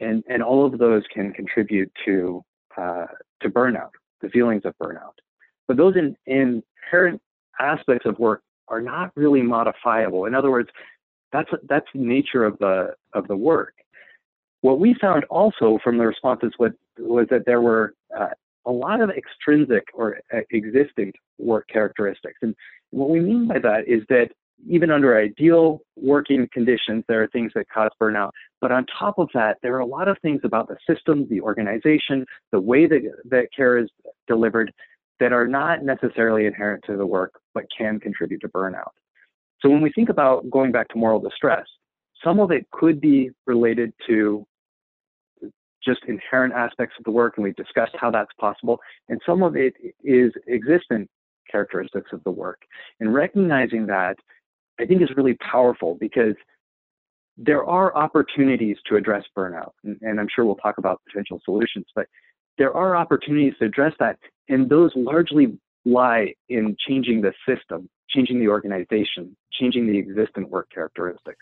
and, 0.01 0.25
and 0.29 0.43
all 0.43 0.67
of 0.67 0.79
those 0.79 1.03
can 1.13 1.33
contribute 1.33 1.91
to 2.05 2.43
uh, 2.77 3.07
to 3.43 3.49
burnout, 3.49 3.91
the 4.21 4.29
feelings 4.29 4.63
of 4.65 4.75
burnout. 4.83 5.15
But 5.69 5.77
those 5.77 5.95
in, 5.97 6.17
inherent 6.27 7.21
aspects 7.59 8.07
of 8.07 8.19
work 8.19 8.43
are 8.69 8.81
not 8.81 9.11
really 9.17 9.43
modifiable. 9.43 10.27
In 10.27 10.35
other 10.35 10.51
words, 10.51 10.69
that's 11.33 11.51
that's 11.69 11.87
the 11.95 12.01
nature 12.01 12.45
of 12.45 12.59
the 12.59 12.95
of 13.13 13.29
the 13.29 13.37
work. 13.37 13.75
What 14.63 14.79
we 14.79 14.95
found 15.01 15.25
also 15.25 15.79
from 15.83 15.99
the 15.99 16.07
responses 16.07 16.53
was 16.59 16.73
was 16.99 17.27
that 17.31 17.45
there 17.47 17.61
were 17.61 17.95
uh, 18.19 18.29
a 18.67 18.73
lot 18.73 19.01
of 19.01 19.11
extrinsic 19.11 19.85
or 19.95 20.19
uh, 20.35 20.41
existing 20.51 21.13
work 21.39 21.67
characteristics, 21.73 22.39
and 22.43 22.55
what 22.91 23.09
we 23.09 23.21
mean 23.21 23.47
by 23.47 23.59
that 23.59 23.87
is 23.87 24.03
that 24.09 24.31
even 24.69 24.91
under 24.91 25.17
ideal 25.17 25.81
working 25.97 26.49
conditions, 26.53 27.05
there 27.09 27.23
are 27.23 27.29
things 27.29 27.51
that 27.55 27.67
cause 27.73 27.91
burnout. 28.01 28.31
But 28.61 28.73
on 28.73 28.85
top 28.99 29.19
of 29.19 29.29
that, 29.33 29.57
there 29.63 29.75
are 29.75 29.81
a 29.81 29.87
lot 29.87 30.09
of 30.09 30.19
things 30.21 30.41
about 30.45 30.69
the 30.69 30.77
system, 30.89 31.27
the 31.31 31.41
organization, 31.41 32.27
the 32.53 32.61
way 32.61 32.87
that, 32.87 33.01
that 33.31 33.49
care 33.57 33.79
is 33.79 33.89
delivered 34.27 34.73
that 35.19 35.33
are 35.33 35.47
not 35.47 35.83
necessarily 35.83 36.47
inherent 36.47 36.85
to 36.87 36.97
the 36.97 37.07
work, 37.07 37.41
but 37.55 37.65
can 37.77 38.01
contribute 38.01 38.41
to 38.41 38.49
burnout. 38.49 38.91
So 39.61 39.69
when 39.69 39.83
we 39.83 39.93
think 39.93 40.09
about 40.09 40.49
going 40.51 40.73
back 40.73 40.89
to 40.89 40.99
moral 40.99 41.21
distress, 41.21 41.67
some 42.25 42.41
of 42.41 42.51
it 42.51 42.67
could 42.71 43.01
be 43.01 43.31
related 43.47 43.93
to 44.09 44.47
just 45.85 46.01
inherent 46.07 46.55
aspects 46.55 46.95
of 46.99 47.05
the 47.05 47.11
work, 47.11 47.35
and 47.37 47.45
we've 47.45 47.57
discussed 47.57 47.95
how 47.99 48.11
that's 48.11 48.33
possible. 48.39 48.79
And 49.09 49.21
some 49.25 49.43
of 49.43 49.57
it 49.57 49.75
is 50.05 50.33
existent 50.49 51.09
characteristics 51.51 52.11
of 52.13 52.23
the 52.25 52.31
work. 52.31 52.63
And 53.01 53.13
recognizing 53.13 53.87
that, 53.87 54.17
I 54.79 54.87
think, 54.87 55.03
is 55.03 55.09
really 55.17 55.35
powerful 55.35 55.97
because 56.01 56.35
there 57.37 57.65
are 57.65 57.97
opportunities 57.97 58.77
to 58.87 58.97
address 58.97 59.25
burnout. 59.37 59.73
And, 59.85 59.97
and 60.03 60.21
I'm 60.21 60.29
sure 60.35 60.45
we'll 60.45 60.57
talk 60.57 60.79
about 60.79 61.01
potential 61.07 61.41
solutions, 61.45 61.87
but 61.95 62.07
there 62.59 62.75
are 62.77 62.97
opportunities 62.97 63.55
to 63.59 63.65
address 63.65 63.95
that. 64.01 64.19
And 64.49 64.69
those 64.69 64.93
largely 64.95 65.59
lie 65.85 66.35
in 66.49 66.77
changing 66.87 67.23
the 67.23 67.33
system, 67.49 67.89
changing 68.11 68.39
the 68.39 68.49
organization, 68.49 69.37
changing 69.53 69.87
the 69.87 69.99
existent 69.99 70.51
work 70.51 70.69
characteristics. 70.73 71.39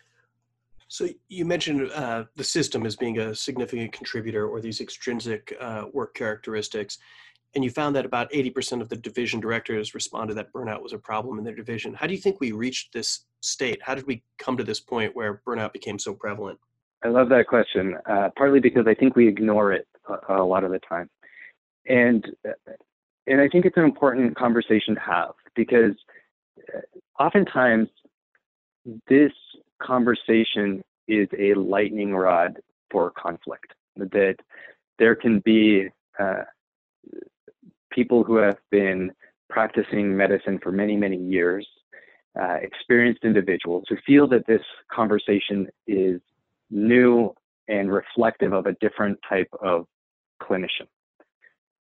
So 0.89 1.07
you 1.29 1.45
mentioned 1.45 1.91
uh, 1.93 2.25
the 2.37 2.45
system 2.45 2.87
as 2.87 2.97
being 2.97 3.19
a 3.19 3.35
significant 3.35 3.93
contributor 3.93 4.49
or 4.49 4.61
these 4.61 4.81
extrinsic 4.81 5.55
uh, 5.61 5.85
work 5.93 6.15
characteristics. 6.15 6.99
And 7.55 7.63
you 7.63 7.71
found 7.71 7.95
that 7.97 8.07
about 8.07 8.31
80% 8.33 8.81
of 8.81 8.89
the 8.89 8.97
division 8.97 9.41
directors 9.41 9.95
responded 9.95 10.35
that 10.35 10.53
burnout 10.53 10.83
was 10.83 10.95
a 10.95 10.99
problem 10.99 11.39
in 11.39 11.45
their 11.45 11.55
division. 11.55 11.95
How 11.95 12.07
do 12.07 12.15
you 12.15 12.21
think 12.21 12.41
we 12.41 12.53
reached 12.53 12.93
this 12.93 13.27
state? 13.41 13.81
How 13.83 13.95
did 13.95 14.07
we 14.07 14.23
come 14.39 14.57
to 14.57 14.65
this 14.65 14.81
point 14.81 15.15
where 15.15 15.43
burnout 15.47 15.73
became 15.73 15.99
so 15.99 16.15
prevalent? 16.15 16.59
I 17.05 17.09
love 17.09 17.29
that 17.29 17.47
question, 17.47 17.95
uh, 18.07 18.31
partly 18.37 18.61
because 18.61 18.87
I 18.87 18.95
think 18.95 19.15
we 19.15 19.29
ignore 19.29 19.73
it 19.73 19.87
a, 20.29 20.37
a 20.37 20.45
lot 20.45 20.65
of 20.65 20.73
the 20.73 20.81
time. 20.81 21.09
And, 21.87 22.27
and 23.27 23.41
I 23.41 23.49
think 23.49 23.67
it's 23.67 23.77
an 23.77 23.85
important 23.85 24.37
conversation 24.37 24.95
to 24.95 25.01
have 25.01 25.33
because 25.55 25.93
uh, 26.75 27.23
oftentimes 27.23 27.89
this 29.09 29.33
conversation 29.83 30.83
is 31.07 31.29
a 31.39 31.55
lightning 31.55 32.15
rod 32.15 32.59
for 32.91 33.11
conflict. 33.11 33.73
That 33.97 34.37
there 34.99 35.15
can 35.15 35.41
be 35.41 35.89
uh, 36.19 36.43
people 37.91 38.23
who 38.23 38.37
have 38.37 38.59
been 38.71 39.11
practicing 39.49 40.17
medicine 40.17 40.59
for 40.63 40.71
many, 40.71 40.97
many 40.97 41.17
years, 41.17 41.67
uh, 42.41 42.57
experienced 42.63 43.25
individuals 43.25 43.85
who 43.89 43.97
feel 44.07 44.29
that 44.29 44.47
this 44.47 44.63
conversation 44.93 45.67
is 45.87 46.21
new 46.71 47.35
and 47.69 47.91
reflective 47.91 48.53
of 48.53 48.67
a 48.67 48.73
different 48.81 49.19
type 49.29 49.49
of 49.63 49.87
clinician. 50.43 50.87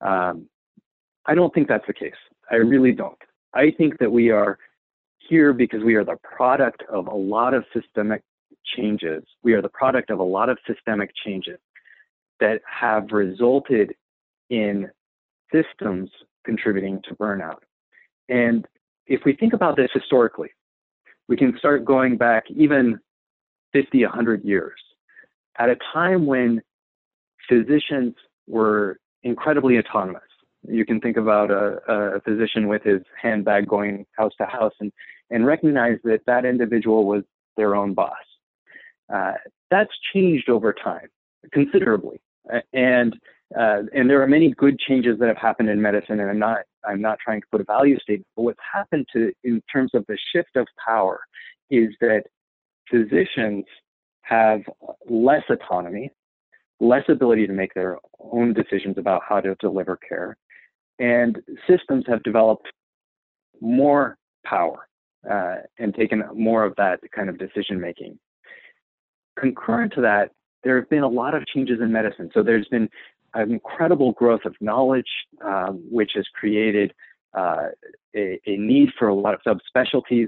Um, 0.02 0.48
I 1.26 1.36
don't 1.36 1.54
think 1.54 1.68
that's 1.68 1.88
the 1.88 1.94
case. 1.94 2.14
I 2.52 2.56
really 2.56 2.92
don't. 2.92 3.18
I 3.54 3.72
think 3.78 3.98
that 4.00 4.12
we 4.12 4.30
are 4.30 4.58
here 5.28 5.54
because 5.54 5.84
we 5.84 5.96
are 5.96 6.04
the 6.04 6.18
product 6.24 6.84
of 6.90 7.08
a 7.08 7.16
lot 7.16 7.54
of 7.54 7.64
systemic 7.74 8.22
changes. 8.76 9.24
We 9.44 9.54
are 9.54 9.62
the 9.62 9.70
product 9.70 10.10
of 10.10 10.20
a 10.20 10.24
lot 10.24 10.50
of 10.50 10.58
systemic 10.68 11.12
changes 11.26 11.60
that 12.40 12.62
have 12.66 13.12
resulted 13.12 13.96
in 14.50 14.90
systems 15.52 16.10
contributing 16.46 17.02
to 17.08 17.16
burnout. 17.16 17.60
And 18.30 18.66
if 19.08 19.22
we 19.26 19.36
think 19.36 19.54
about 19.54 19.76
this 19.76 19.90
historically, 19.94 20.50
we 21.28 21.38
can 21.38 21.58
start 21.58 21.86
going 21.86 22.18
back 22.18 22.44
even 22.50 23.00
50, 23.74 24.04
100 24.04 24.44
years 24.44 24.80
at 25.58 25.70
a 25.70 25.76
time 25.94 26.26
when 26.26 26.62
physicians 27.48 28.16
were 28.48 29.00
incredibly 29.24 29.78
autonomous. 29.78 30.22
You 30.68 30.86
can 30.86 31.00
think 31.02 31.18
about 31.18 31.52
a, 31.52 31.80
a 31.88 32.22
physician 32.22 32.68
with 32.68 32.84
his 32.84 33.02
handbag 33.22 33.68
going 33.68 34.06
house 34.18 34.34
to 34.40 34.46
house 34.46 34.74
and, 34.80 34.92
and 35.30 35.46
recognize 35.46 35.98
that 36.04 36.22
that 36.26 36.46
individual 36.46 37.06
was 37.06 37.24
their 37.58 37.76
own 37.76 37.94
boss. 37.94 38.16
Uh, 39.14 39.34
that's 39.70 39.92
changed 40.14 40.50
over 40.50 40.74
time 40.74 41.08
considerably. 41.52 42.22
And 42.74 43.16
uh, 43.58 43.84
and 43.94 44.10
there 44.10 44.22
are 44.22 44.28
many 44.28 44.52
good 44.58 44.80
changes 44.80 45.20
that 45.20 45.28
have 45.28 45.38
happened 45.38 45.70
in 45.70 45.82
medicine, 45.82 46.20
and 46.20 46.30
I'm 46.30 46.40
not 46.40 46.60
I'm 46.86 47.02
not 47.02 47.20
trying 47.24 47.42
to 47.42 47.48
put 47.52 47.62
a 47.62 47.66
value 47.66 48.00
statement, 48.00 48.28
but 48.36 48.44
what's 48.44 48.60
happened 48.74 49.06
to 49.14 49.32
in 49.44 49.62
terms 49.72 49.92
of 49.94 50.06
the 50.08 50.18
shift 50.34 50.56
of 50.56 50.68
power 50.84 51.22
is 51.70 51.90
that 52.02 52.24
physicians 52.90 53.66
have 54.22 54.62
less 55.08 55.44
autonomy, 55.50 56.12
less 56.80 57.04
ability 57.10 57.46
to 57.48 57.54
make 57.54 57.74
their 57.74 57.98
own 58.20 58.54
decisions 58.54 58.98
about 58.98 59.22
how 59.28 59.40
to 59.40 59.56
deliver 59.56 59.98
care, 59.98 60.36
and 61.00 61.42
systems 61.68 62.06
have 62.08 62.24
developed 62.24 62.68
more 63.62 64.18
power 64.46 64.88
uh, 65.30 65.56
and 65.80 65.94
taken 65.96 66.24
more 66.34 66.64
of 66.64 66.76
that 66.76 67.00
kind 67.16 67.30
of 67.30 67.38
decision 67.38 67.80
making. 67.80 68.18
Concurrent 69.40 69.94
to 69.94 70.02
that, 70.02 70.32
there 70.64 70.76
have 70.76 70.90
been 70.90 71.04
a 71.04 71.08
lot 71.08 71.34
of 71.34 71.46
changes 71.48 71.80
in 71.82 71.92
medicine. 71.92 72.30
So 72.34 72.44
there's 72.44 72.68
been 72.68 72.90
an 73.34 73.52
incredible 73.52 74.12
growth 74.14 74.46
of 74.46 74.56
knowledge, 74.62 75.10
um, 75.44 75.84
which 75.90 76.12
has 76.16 76.26
created 76.34 76.94
uh, 77.34 77.70
a, 78.16 78.40
a, 78.46 78.58
need 78.58 78.90
for 78.98 79.08
a 79.08 79.14
lot 79.14 79.34
of 79.34 79.42
subspecialties. 79.76 80.28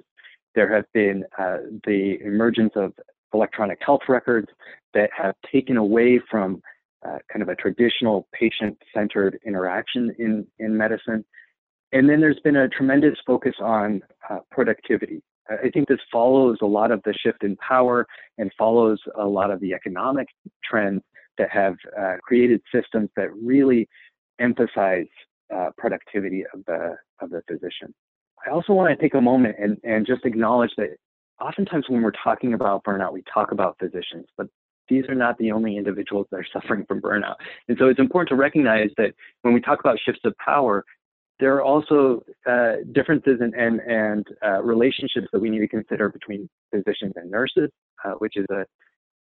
There 0.56 0.74
have 0.74 0.86
been 0.94 1.24
uh, 1.38 1.58
the 1.86 2.20
emergence 2.24 2.74
of 2.76 2.94
electronic 3.34 3.80
health 3.86 4.02
records 4.08 4.48
that 4.94 5.10
have 5.16 5.36
taken 5.52 5.78
away 5.78 6.20
from 6.32 6.62
uh, 7.06 7.18
kind 7.32 7.42
of 7.42 7.50
a 7.50 7.56
traditional 7.56 8.28
patient-centered 8.34 9.40
interaction 9.46 10.16
in, 10.18 10.46
in 10.60 10.76
medicine. 10.76 11.24
And 11.92 12.10
then 12.10 12.20
there's 12.20 12.40
been 12.44 12.56
a 12.58 12.68
tremendous 12.68 13.18
focus 13.26 13.54
on 13.62 14.02
uh, 14.30 14.40
productivity. 14.52 15.22
I 15.50 15.70
think 15.70 15.88
this 15.88 16.00
follows 16.12 16.58
a 16.62 16.66
lot 16.66 16.92
of 16.92 17.02
the 17.06 17.14
shift 17.14 17.44
in 17.44 17.56
power 17.58 18.08
and 18.40 18.52
follows 18.58 19.00
a 19.16 19.26
lot 19.26 19.52
of 19.52 19.60
the 19.60 19.74
economic 19.74 20.28
trends 20.64 21.04
that 21.38 21.50
have 21.52 21.76
uh, 22.00 22.16
created 22.24 22.62
systems 22.74 23.10
that 23.16 23.30
really 23.36 23.88
emphasize 24.40 25.06
uh, 25.56 25.70
productivity 25.78 26.44
of 26.54 26.66
the 26.66 26.96
of 27.22 27.30
the 27.30 27.42
physician. 27.48 27.94
I 28.46 28.50
also 28.50 28.74
want 28.74 28.90
to 28.90 29.02
take 29.02 29.14
a 29.14 29.22
moment 29.22 29.56
and, 29.60 29.78
and 29.84 30.06
just 30.06 30.26
acknowledge 30.26 30.72
that 30.78 30.98
oftentimes 31.40 31.86
when 31.90 32.02
we're 32.02 32.12
talking 32.24 32.54
about 32.54 32.84
burnout, 32.84 33.14
we 33.14 33.24
talk 33.32 33.52
about 33.52 33.78
physicians, 33.80 34.26
but 34.38 34.48
these 34.90 35.06
are 35.10 35.16
not 35.16 35.38
the 35.38 35.52
only 35.52 35.78
individuals 35.78 36.28
that 36.32 36.38
are 36.38 36.48
suffering 36.54 36.86
from 36.88 37.02
burnout. 37.02 37.36
And 37.68 37.78
so 37.78 37.88
it's 37.88 38.00
important 38.00 38.30
to 38.30 38.36
recognize 38.36 38.90
that 38.98 39.14
when 39.42 39.54
we 39.54 39.62
talk 39.62 39.80
about 39.80 39.98
shifts 40.04 40.22
of 40.26 40.36
power, 40.38 40.84
there 41.40 41.54
are 41.56 41.64
also 41.64 42.24
uh, 42.48 42.76
differences 42.94 43.40
and 43.42 43.54
and, 43.56 43.82
and 43.82 44.26
uh, 44.44 44.62
relationships 44.64 45.28
that 45.34 45.40
we 45.40 45.50
need 45.50 45.60
to 45.60 45.68
consider 45.68 46.10
between 46.10 46.50
physicians 46.72 47.14
and 47.16 47.30
nurses, 47.30 47.70
uh, 48.04 48.12
which 48.12 48.38
is 48.38 48.46
a 48.52 48.66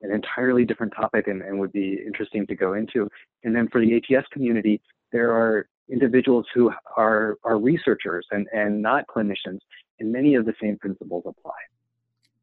an 0.01 0.11
entirely 0.11 0.65
different 0.65 0.93
topic 0.95 1.27
and, 1.27 1.41
and 1.41 1.59
would 1.59 1.71
be 1.71 1.99
interesting 2.05 2.45
to 2.47 2.55
go 2.55 2.73
into. 2.73 3.09
And 3.43 3.55
then 3.55 3.67
for 3.69 3.81
the 3.81 3.95
ATS 3.95 4.27
community, 4.31 4.81
there 5.11 5.31
are 5.31 5.67
individuals 5.89 6.45
who 6.53 6.71
are, 6.97 7.37
are 7.43 7.57
researchers 7.57 8.25
and, 8.31 8.47
and 8.53 8.81
not 8.81 9.05
clinicians, 9.07 9.59
and 9.99 10.11
many 10.11 10.35
of 10.35 10.45
the 10.45 10.53
same 10.61 10.77
principles 10.77 11.23
apply. 11.25 11.53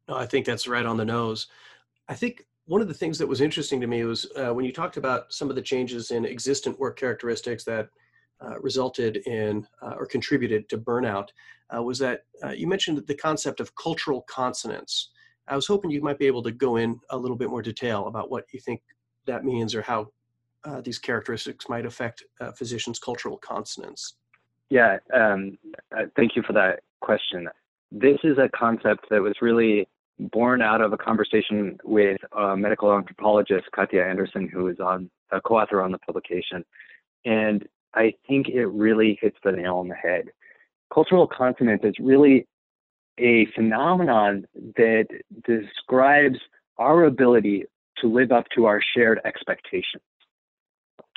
No, 0.07 0.15
I 0.15 0.25
think 0.25 0.45
that's 0.45 0.67
right 0.67 0.85
on 0.85 0.97
the 0.97 1.05
nose. 1.05 1.47
I 2.07 2.15
think 2.15 2.45
one 2.65 2.81
of 2.81 2.87
the 2.87 2.93
things 2.93 3.17
that 3.17 3.27
was 3.27 3.41
interesting 3.41 3.81
to 3.81 3.87
me 3.87 4.03
was 4.03 4.29
uh, 4.37 4.53
when 4.53 4.65
you 4.65 4.71
talked 4.71 4.97
about 4.97 5.31
some 5.33 5.49
of 5.49 5.55
the 5.55 5.61
changes 5.61 6.11
in 6.11 6.25
existent 6.25 6.79
work 6.79 6.97
characteristics 6.97 7.63
that 7.65 7.89
uh, 8.41 8.59
resulted 8.59 9.17
in 9.25 9.65
uh, 9.81 9.95
or 9.97 10.05
contributed 10.05 10.67
to 10.69 10.77
burnout, 10.77 11.29
uh, 11.75 11.81
was 11.81 11.99
that 11.99 12.21
uh, 12.43 12.49
you 12.49 12.67
mentioned 12.67 13.01
the 13.07 13.15
concept 13.15 13.59
of 13.59 13.75
cultural 13.75 14.21
consonance. 14.29 15.11
I 15.47 15.55
was 15.55 15.67
hoping 15.67 15.91
you 15.91 16.01
might 16.01 16.19
be 16.19 16.27
able 16.27 16.43
to 16.43 16.51
go 16.51 16.77
in 16.77 16.99
a 17.09 17.17
little 17.17 17.37
bit 17.37 17.49
more 17.49 17.61
detail 17.61 18.07
about 18.07 18.31
what 18.31 18.45
you 18.53 18.59
think 18.59 18.81
that 19.25 19.43
means 19.43 19.75
or 19.75 19.81
how 19.81 20.07
uh, 20.63 20.79
these 20.81 20.99
characteristics 20.99 21.67
might 21.67 21.85
affect 21.85 22.23
physicians' 22.55 22.99
cultural 22.99 23.37
consonance. 23.37 24.15
Yeah, 24.69 24.97
um, 25.13 25.57
thank 26.15 26.37
you 26.37 26.43
for 26.43 26.53
that 26.53 26.79
question. 27.01 27.49
This 27.91 28.17
is 28.23 28.37
a 28.37 28.49
concept 28.57 29.05
that 29.09 29.21
was 29.21 29.35
really 29.41 29.87
born 30.19 30.61
out 30.61 30.81
of 30.81 30.93
a 30.93 30.97
conversation 30.97 31.77
with 31.83 32.19
a 32.37 32.55
medical 32.55 32.95
anthropologist, 32.95 33.65
Katja 33.73 34.03
Anderson, 34.03 34.47
who 34.47 34.67
is 34.67 34.79
on 34.79 35.09
a 35.31 35.41
co-author 35.41 35.81
on 35.81 35.91
the 35.91 35.97
publication. 35.97 36.63
And 37.25 37.67
I 37.93 38.13
think 38.27 38.49
it 38.49 38.67
really 38.67 39.17
hits 39.21 39.37
the 39.43 39.51
nail 39.51 39.77
on 39.77 39.87
the 39.87 39.95
head. 39.95 40.25
Cultural 40.93 41.27
consonance 41.27 41.81
is 41.83 41.95
really 41.99 42.47
a 43.19 43.47
phenomenon 43.55 44.45
that 44.75 45.07
describes 45.45 46.39
our 46.77 47.05
ability 47.05 47.65
to 47.99 48.07
live 48.07 48.31
up 48.31 48.45
to 48.55 48.65
our 48.65 48.81
shared 48.95 49.19
expectations. 49.25 50.03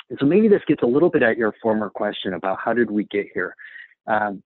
And 0.09 0.17
so 0.19 0.25
maybe 0.25 0.47
this 0.47 0.61
gets 0.67 0.83
a 0.83 0.87
little 0.87 1.09
bit 1.09 1.23
at 1.23 1.37
your 1.37 1.53
former 1.61 1.89
question 1.89 2.33
about 2.33 2.59
how 2.63 2.73
did 2.73 2.89
we 2.89 3.05
get 3.05 3.27
here. 3.33 3.55
Um, 4.05 4.41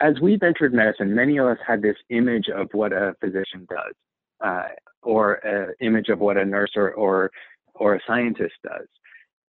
as 0.00 0.14
we've 0.20 0.42
entered 0.42 0.72
medicine, 0.72 1.14
many 1.14 1.38
of 1.38 1.46
us 1.46 1.58
had 1.66 1.82
this 1.82 1.96
image 2.08 2.48
of 2.48 2.68
what 2.72 2.92
a 2.92 3.14
physician 3.20 3.66
does, 3.68 3.94
uh, 4.42 4.68
or 5.02 5.34
an 5.34 5.74
image 5.80 6.08
of 6.08 6.18
what 6.18 6.36
a 6.36 6.44
nurse 6.44 6.72
or, 6.74 6.92
or, 6.92 7.30
or 7.74 7.94
a 7.94 8.00
scientist 8.06 8.54
does. 8.64 8.86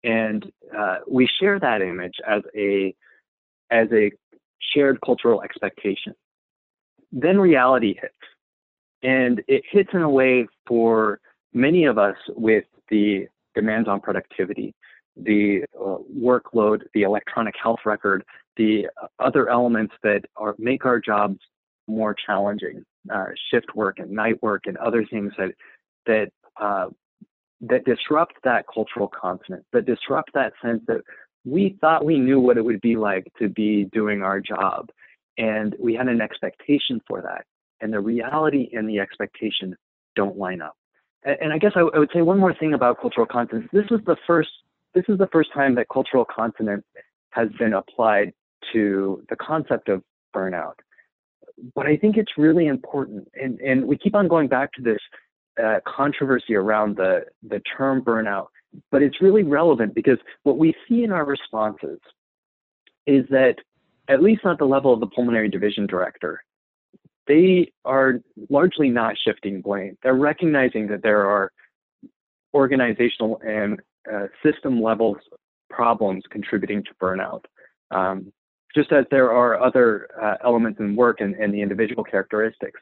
And 0.04 0.50
uh, 0.76 0.98
we 1.08 1.28
share 1.40 1.58
that 1.60 1.82
image 1.82 2.14
as 2.26 2.42
a, 2.56 2.94
as 3.70 3.88
a 3.92 4.10
shared 4.74 4.98
cultural 5.04 5.42
expectation. 5.42 6.14
Then 7.12 7.38
reality 7.38 7.94
hits. 8.00 8.14
And 9.02 9.42
it 9.48 9.62
hits 9.70 9.90
in 9.92 10.02
a 10.02 10.10
way 10.10 10.46
for 10.66 11.20
many 11.52 11.84
of 11.84 11.98
us 11.98 12.16
with 12.28 12.64
the 12.90 13.26
demands 13.54 13.88
on 13.88 14.00
productivity, 14.00 14.74
the 15.22 15.64
uh, 15.78 15.96
workload, 16.16 16.82
the 16.94 17.02
electronic 17.02 17.54
health 17.60 17.80
record, 17.84 18.24
the 18.56 18.86
other 19.18 19.48
elements 19.48 19.94
that 20.02 20.22
are, 20.36 20.54
make 20.58 20.84
our 20.84 21.00
jobs 21.00 21.38
more 21.86 22.14
challenging, 22.14 22.84
uh, 23.12 23.26
shift 23.50 23.74
work 23.74 23.98
and 23.98 24.10
night 24.10 24.42
work 24.42 24.62
and 24.66 24.76
other 24.78 25.04
things 25.10 25.32
that 25.38 25.52
that 26.06 26.30
uh, 26.60 26.88
that 27.60 27.84
disrupt 27.84 28.34
that 28.44 28.64
cultural 28.72 29.08
consonance, 29.08 29.64
that 29.72 29.86
disrupt 29.86 30.32
that 30.34 30.52
sense 30.62 30.82
that 30.86 31.00
we 31.44 31.76
thought 31.80 32.04
we 32.04 32.18
knew 32.18 32.40
what 32.40 32.56
it 32.56 32.64
would 32.64 32.80
be 32.80 32.96
like 32.96 33.26
to 33.38 33.48
be 33.48 33.84
doing 33.92 34.22
our 34.22 34.40
job, 34.40 34.90
and 35.38 35.74
we 35.80 35.94
had 35.94 36.08
an 36.08 36.20
expectation 36.20 37.00
for 37.06 37.22
that, 37.22 37.44
and 37.80 37.92
the 37.92 38.00
reality 38.00 38.68
and 38.72 38.88
the 38.88 38.98
expectation 39.00 39.74
don't 40.14 40.36
line 40.36 40.60
up. 40.60 40.76
And, 41.24 41.52
I 41.52 41.58
guess 41.58 41.72
I, 41.74 41.82
would 41.82 42.10
say 42.14 42.22
one 42.22 42.38
more 42.38 42.54
thing 42.54 42.74
about 42.74 43.00
cultural 43.00 43.26
consonance. 43.26 43.68
This 43.72 43.88
was 43.90 44.00
the 44.06 44.16
first. 44.26 44.50
This 44.94 45.04
is 45.08 45.18
the 45.18 45.28
first 45.32 45.52
time 45.52 45.74
that 45.76 45.86
cultural 45.92 46.24
consonance 46.24 46.84
has 47.30 47.48
been 47.58 47.74
applied 47.74 48.32
to 48.72 49.22
the 49.28 49.36
concept 49.36 49.88
of 49.88 50.02
burnout. 50.34 50.74
But 51.74 51.86
I 51.86 51.96
think 51.96 52.16
it's 52.16 52.32
really 52.36 52.66
important, 52.66 53.28
and, 53.34 53.60
and 53.60 53.84
we 53.84 53.96
keep 53.96 54.14
on 54.14 54.28
going 54.28 54.48
back 54.48 54.72
to 54.74 54.82
this 54.82 54.98
uh, 55.62 55.80
controversy 55.86 56.54
around 56.54 56.96
the, 56.96 57.24
the 57.48 57.60
term 57.76 58.02
burnout, 58.02 58.46
but 58.90 59.02
it's 59.02 59.20
really 59.20 59.42
relevant 59.42 59.94
because 59.94 60.18
what 60.44 60.58
we 60.58 60.74
see 60.88 61.02
in 61.02 61.12
our 61.12 61.24
responses 61.24 61.98
is 63.06 63.24
that, 63.30 63.56
at 64.08 64.22
least 64.22 64.42
not 64.44 64.58
the 64.58 64.64
level 64.64 64.92
of 64.94 65.00
the 65.00 65.06
pulmonary 65.06 65.50
division 65.50 65.86
director, 65.86 66.42
they 67.26 67.70
are 67.84 68.20
largely 68.48 68.88
not 68.88 69.14
shifting 69.22 69.60
blame. 69.60 69.98
They're 70.02 70.14
recognizing 70.14 70.86
that 70.88 71.02
there 71.02 71.26
are 71.28 71.52
organizational 72.54 73.40
and 73.44 73.80
uh, 74.12 74.26
system 74.42 74.80
level 74.82 75.16
problems 75.70 76.24
contributing 76.30 76.82
to 76.84 76.90
burnout. 77.00 77.44
Um, 77.90 78.32
just 78.74 78.92
as 78.92 79.04
there 79.10 79.32
are 79.32 79.60
other 79.60 80.08
uh, 80.20 80.36
elements 80.44 80.78
in 80.80 80.94
work 80.94 81.20
and, 81.20 81.34
and, 81.36 81.52
the 81.52 81.60
individual 81.60 82.04
characteristics. 82.04 82.80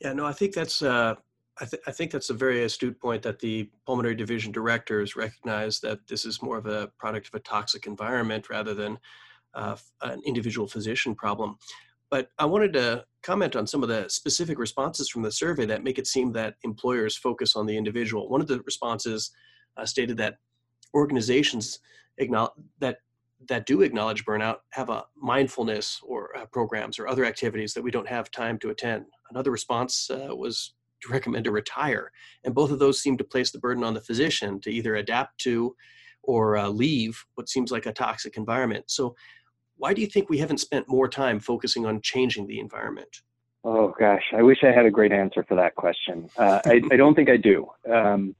Yeah, 0.00 0.12
no, 0.12 0.26
I 0.26 0.32
think 0.32 0.52
that's 0.52 0.82
uh, 0.82 1.14
I, 1.60 1.64
th- 1.64 1.82
I, 1.86 1.92
think 1.92 2.10
that's 2.10 2.30
a 2.30 2.34
very 2.34 2.64
astute 2.64 3.00
point 3.00 3.22
that 3.22 3.38
the 3.38 3.70
pulmonary 3.86 4.14
division 4.14 4.52
directors 4.52 5.16
recognize 5.16 5.80
that 5.80 6.06
this 6.08 6.24
is 6.24 6.42
more 6.42 6.58
of 6.58 6.66
a 6.66 6.88
product 6.98 7.28
of 7.28 7.34
a 7.34 7.40
toxic 7.40 7.86
environment 7.86 8.50
rather 8.50 8.74
than 8.74 8.98
uh, 9.54 9.76
an 10.02 10.20
individual 10.24 10.66
physician 10.66 11.14
problem. 11.14 11.56
But 12.10 12.28
I 12.38 12.44
wanted 12.44 12.72
to 12.74 13.04
comment 13.22 13.56
on 13.56 13.66
some 13.66 13.82
of 13.82 13.88
the 13.88 14.08
specific 14.08 14.58
responses 14.58 15.08
from 15.08 15.22
the 15.22 15.32
survey 15.32 15.64
that 15.66 15.84
make 15.84 15.98
it 15.98 16.06
seem 16.06 16.32
that 16.32 16.56
employers 16.62 17.16
focus 17.16 17.56
on 17.56 17.66
the 17.66 17.76
individual. 17.76 18.28
One 18.28 18.40
of 18.40 18.48
the 18.48 18.60
responses 18.60 19.30
uh, 19.76 19.86
stated 19.86 20.16
that 20.18 20.38
organizations 20.94 21.80
that 22.78 22.98
that 23.48 23.66
do 23.66 23.82
acknowledge 23.82 24.24
burnout 24.24 24.58
have 24.70 24.88
a 24.88 25.04
mindfulness 25.16 26.00
or 26.04 26.36
uh, 26.36 26.46
programs 26.46 26.98
or 26.98 27.08
other 27.08 27.24
activities 27.24 27.74
that 27.74 27.82
we 27.82 27.90
don't 27.90 28.08
have 28.08 28.30
time 28.30 28.58
to 28.58 28.70
attend. 28.70 29.04
Another 29.30 29.50
response 29.50 30.10
uh, 30.10 30.34
was 30.34 30.74
to 31.02 31.12
recommend 31.12 31.44
to 31.44 31.50
retire, 31.50 32.12
and 32.44 32.54
both 32.54 32.70
of 32.70 32.78
those 32.78 33.00
seem 33.00 33.16
to 33.16 33.24
place 33.24 33.50
the 33.50 33.58
burden 33.58 33.82
on 33.82 33.94
the 33.94 34.00
physician 34.00 34.60
to 34.60 34.70
either 34.70 34.96
adapt 34.96 35.38
to 35.38 35.74
or 36.22 36.56
uh, 36.56 36.68
leave 36.68 37.24
what 37.34 37.48
seems 37.48 37.72
like 37.72 37.86
a 37.86 37.92
toxic 37.92 38.36
environment. 38.36 38.84
So, 38.88 39.16
why 39.76 39.92
do 39.92 40.00
you 40.00 40.06
think 40.06 40.30
we 40.30 40.38
haven't 40.38 40.58
spent 40.58 40.88
more 40.88 41.08
time 41.08 41.40
focusing 41.40 41.84
on 41.86 42.00
changing 42.02 42.46
the 42.46 42.60
environment? 42.60 43.22
Oh 43.64 43.92
gosh, 43.98 44.22
I 44.36 44.42
wish 44.42 44.58
I 44.62 44.70
had 44.70 44.86
a 44.86 44.90
great 44.90 45.12
answer 45.12 45.44
for 45.44 45.56
that 45.56 45.74
question. 45.74 46.28
Uh, 46.36 46.60
I, 46.64 46.82
I, 46.90 46.96
don't 46.96 47.14
think 47.14 47.28
I 47.28 47.36
do. 47.36 47.68
Um, 47.92 48.34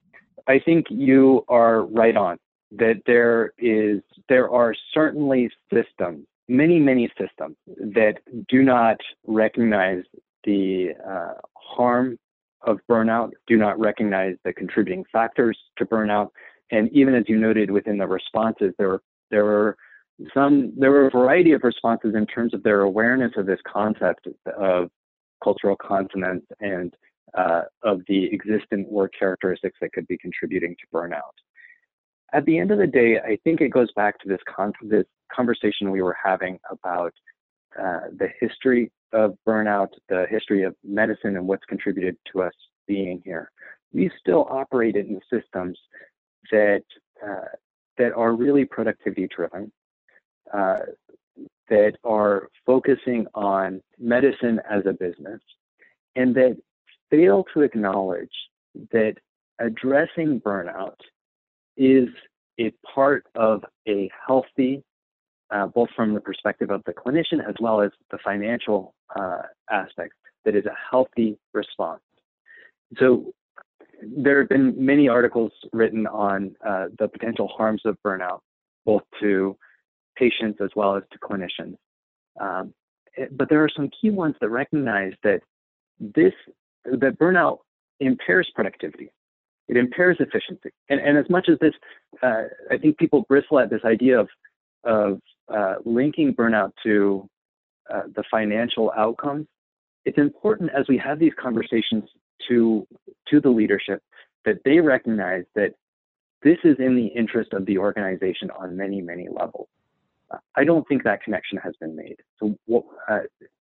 I 0.47 0.59
think 0.59 0.87
you 0.91 1.45
are 1.49 1.85
right 1.85 2.17
on 2.17 2.39
that 2.73 3.03
there 3.07 3.53
is 3.59 4.01
there 4.29 4.51
are 4.51 4.75
certainly 4.95 5.51
systems, 5.73 6.27
many 6.49 6.79
many 6.79 7.11
systems 7.19 7.57
that 7.67 8.15
do 8.49 8.63
not 8.63 8.97
recognize 9.27 10.03
the 10.45 10.91
uh, 11.07 11.35
harm 11.55 12.19
of 12.63 12.79
burnout, 12.89 13.31
do 13.47 13.57
not 13.57 13.79
recognize 13.79 14.37
the 14.45 14.53
contributing 14.53 15.05
factors 15.13 15.59
to 15.77 15.85
burnout, 15.85 16.29
and 16.71 16.91
even 16.93 17.15
as 17.15 17.25
you 17.29 17.39
noted 17.39 17.71
within 17.71 17.99
the 17.99 18.07
responses, 18.07 18.73
there 18.79 18.89
were 18.89 19.03
there 19.31 19.45
were 19.45 19.77
some 20.33 20.73
there 20.77 20.91
were 20.91 21.07
a 21.07 21.11
variety 21.11 21.53
of 21.53 21.63
responses 21.65 22.15
in 22.15 22.27
terms 22.27 22.55
of 22.55 22.63
their 22.63 22.83
awareness 22.83 23.33
of 23.37 23.47
this 23.47 23.61
concept 23.67 24.29
of 24.59 24.91
cultural 25.43 25.77
consonance 25.77 26.45
and 26.61 26.95
uh, 27.35 27.63
of 27.83 28.01
the 28.09 28.33
existent 28.33 28.91
work 28.91 29.13
characteristics 29.19 29.77
that 29.81 29.93
could 29.93 30.07
be 30.07 30.19
contributing 30.19 30.77
to 30.81 30.97
burnout 30.97 31.33
at 32.33 32.45
the 32.47 32.59
end 32.59 32.71
of 32.71 32.79
the 32.79 32.87
day, 32.87 33.19
I 33.19 33.39
think 33.45 33.61
it 33.61 33.69
goes 33.69 33.93
back 33.95 34.19
to 34.21 34.29
this, 34.29 34.41
con- 34.49 34.73
this 34.83 35.05
conversation 35.35 35.91
we 35.91 36.03
were 36.03 36.17
having 36.23 36.59
about 36.71 37.13
uh, 37.79 38.01
the 38.19 38.29
history 38.41 38.91
of 39.13 39.37
burnout, 39.47 39.89
the 40.09 40.27
history 40.31 40.63
of 40.63 40.75
medicine, 40.83 41.37
and 41.37 41.47
what's 41.47 41.65
contributed 41.67 42.17
to 42.33 42.43
us 42.43 42.53
being 42.87 43.21
here. 43.25 43.51
We 43.93 44.11
still 44.19 44.47
operate 44.51 44.97
in 44.97 45.21
systems 45.31 45.79
that 46.51 46.83
uh, 47.25 47.55
that 47.99 48.13
are 48.15 48.35
really 48.35 48.65
productivity 48.65 49.29
driven, 49.35 49.71
uh, 50.53 50.79
that 51.69 51.93
are 52.05 52.49
focusing 52.65 53.27
on 53.35 53.83
medicine 53.99 54.61
as 54.69 54.83
a 54.87 54.93
business, 54.93 55.41
and 56.17 56.35
that 56.35 56.57
fail 57.13 57.45
to 57.55 57.61
acknowledge 57.61 58.33
that 58.91 59.15
addressing 59.61 60.41
burnout 60.41 60.97
is 61.77 62.09
a 62.59 62.73
part 62.95 63.25
of 63.35 63.63
a 63.87 64.11
healthy, 64.27 64.83
uh, 65.51 65.67
both 65.67 65.89
from 65.95 66.15
the 66.15 66.21
perspective 66.21 66.71
of 66.71 66.83
the 66.87 66.93
clinician 66.93 67.47
as 67.47 67.55
well 67.61 67.81
as 67.81 67.91
the 68.11 68.19
financial 68.25 68.95
uh, 69.15 69.43
aspect, 69.71 70.15
that 70.45 70.57
is 70.57 70.65
a 70.67 70.75
healthy 70.91 71.39
response. 71.53 72.01
So 72.99 73.33
there 74.03 74.41
have 74.41 74.49
been 74.49 74.75
many 74.77 75.09
articles 75.09 75.53
written 75.73 76.07
on 76.07 76.57
uh, 76.67 76.87
the 76.99 77.09
potential 77.09 77.49
harms 77.49 77.83
of 77.85 77.97
burnout, 78.05 78.41
both 78.85 79.03
to 79.21 79.57
patients 80.17 80.59
as 80.63 80.71
well 80.75 80.97
as 80.97 81.03
to 81.13 81.19
clinicians. 81.19 81.77
Um, 82.41 82.75
eh, 83.17 83.27
but 83.31 83.49
there 83.49 83.63
are 83.63 83.71
some 83.75 83.91
key 84.01 84.11
ones 84.11 84.35
that 84.41 84.49
recognize 84.49 85.13
that 85.23 85.41
this 86.01 86.33
that 86.85 87.19
burnout 87.19 87.59
impairs 88.01 88.51
productivity. 88.55 89.11
It 89.69 89.77
impairs 89.77 90.17
efficiency. 90.21 90.71
And, 90.89 91.01
and 91.01 91.17
as 91.17 91.29
much 91.31 91.49
as 91.49 91.59
this, 91.61 91.73
uh, 92.23 92.43
I 92.71 92.79
think 92.79 92.99
people 92.99 93.25
bristle 93.29 93.59
at 93.59 93.71
this 93.71 93.81
idea 93.85 94.19
of, 94.21 94.29
of 94.85 95.21
uh, 95.53 95.75
linking 95.85 96.35
burnout 96.35 96.73
to 96.83 97.29
uh, 97.93 98.03
the 98.15 98.25
financial 98.31 98.93
outcomes, 98.97 99.47
it's 100.05 100.19
important 100.19 100.71
as 100.77 100.87
we 100.89 100.99
have 100.99 101.19
these 101.19 101.33
conversations 101.41 102.05
to, 102.49 102.87
to 103.29 103.41
the 103.41 103.49
leadership 103.49 104.03
that 104.45 104.57
they 104.65 104.81
recognize 104.81 105.45
that 105.55 105.75
this 106.43 106.59
is 106.65 106.77
in 106.81 106.97
the 106.97 107.07
interest 107.07 107.53
of 107.53 107.65
the 107.67 107.79
organization 107.79 108.51
on 108.59 108.77
many, 108.77 109.01
many 109.01 109.29
levels. 109.31 109.69
I 110.57 110.65
don't 110.65 110.87
think 110.89 111.05
that 111.05 111.23
connection 111.23 111.59
has 111.59 111.75
been 111.81 111.95
made. 111.95 112.17
So, 112.41 112.57
uh, 113.09 113.21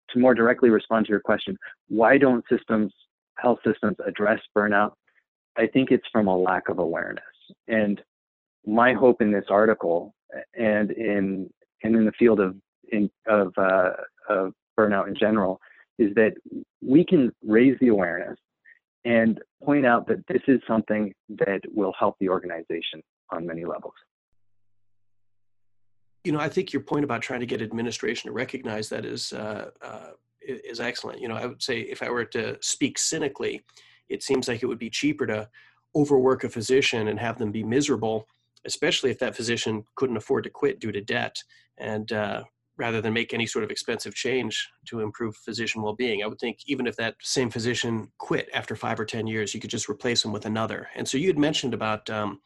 to 0.10 0.20
more 0.20 0.34
directly 0.34 0.70
respond 0.70 1.06
to 1.06 1.10
your 1.10 1.20
question, 1.20 1.58
why 1.90 2.18
don't 2.18 2.44
systems, 2.50 2.94
health 3.42 3.60
systems 3.66 3.98
address 4.06 4.40
burnout? 4.56 4.94
I 5.58 5.68
think 5.68 5.92
it's 5.92 6.08
from 6.12 6.28
a 6.28 6.38
lack 6.38 6.70
of 6.70 6.80
awareness. 6.80 7.24
And 7.68 8.02
my 8.66 8.94
hope 8.94 9.22
in 9.22 9.32
this 9.32 9.46
article 9.50 10.14
and 10.58 10.92
in 10.92 11.50
and 11.84 11.96
in 11.96 12.06
the 12.06 12.12
field 12.14 12.40
of 12.40 12.56
in, 12.92 13.10
of, 13.28 13.54
uh, 13.58 13.92
of 14.30 14.54
burnout 14.78 15.08
in 15.08 15.16
general 15.16 15.60
is 15.98 16.14
that 16.16 16.34
we 16.82 17.06
can 17.06 17.32
raise 17.44 17.78
the 17.80 17.88
awareness 17.90 18.38
and 19.06 19.40
point 19.64 19.86
out 19.86 20.08
that 20.08 20.26
this 20.28 20.42
is 20.48 20.60
something 20.68 21.14
that 21.30 21.62
will 21.74 21.94
help 21.98 22.16
the 22.20 22.30
organization 22.30 23.02
on 23.32 23.46
many 23.46 23.66
levels. 23.66 23.94
You 26.24 26.32
know, 26.32 26.40
I 26.40 26.50
think 26.50 26.72
your 26.72 26.84
point 26.84 27.04
about 27.04 27.22
trying 27.22 27.40
to 27.40 27.46
get 27.48 27.62
administration 27.62 28.30
to 28.30 28.34
recognize 28.34 28.90
that 28.90 29.06
is 29.06 29.34
uh, 29.34 29.72
uh, 29.82 30.12
is 30.42 30.80
excellent. 30.80 31.22
You 31.22 31.28
know, 31.28 31.36
I 31.36 31.46
would 31.46 31.62
say 31.62 31.82
if 31.82 32.02
I 32.02 32.10
were 32.10 32.26
to 32.26 32.58
speak 32.62 32.98
cynically, 32.98 33.64
it 34.10 34.24
seems 34.24 34.48
like 34.48 34.64
it 34.64 34.68
would 34.68 34.80
be 34.80 34.90
cheaper 34.90 35.26
to 35.28 35.50
overwork 35.96 36.44
a 36.44 36.50
physician 36.50 37.08
and 37.08 37.20
have 37.20 37.38
them 37.38 37.52
be 37.52 37.64
miserable, 37.64 38.28
especially 38.66 39.12
if 39.12 39.20
that 39.20 39.36
physician 39.36 39.84
couldn't 39.96 40.18
afford 40.18 40.44
to 40.44 40.50
quit 40.50 40.80
due 40.80 40.92
to 40.92 41.02
debt. 41.02 41.36
And 41.78 42.12
uh, 42.12 42.44
rather 42.78 43.02
than 43.02 43.14
make 43.14 43.34
any 43.34 43.46
sort 43.46 43.64
of 43.64 43.72
expensive 43.72 44.16
change 44.16 44.68
to 44.88 45.02
improve 45.02 45.36
physician 45.36 45.82
well-being, 45.82 46.24
I 46.24 46.28
would 46.28 46.40
think 46.40 46.60
even 46.66 46.88
if 46.88 46.96
that 46.96 47.16
same 47.22 47.50
physician 47.50 48.12
quit 48.18 48.50
after 48.54 48.76
five 48.76 49.00
or 49.00 49.06
ten 49.06 49.28
years, 49.28 49.54
you 49.54 49.60
could 49.60 49.70
just 49.70 49.90
replace 49.90 50.24
them 50.24 50.32
with 50.32 50.46
another. 50.46 50.88
And 50.96 51.08
so 51.08 51.18
you 51.18 51.28
had 51.28 51.38
mentioned 51.38 51.74
about, 51.74 52.10
um, 52.10 52.40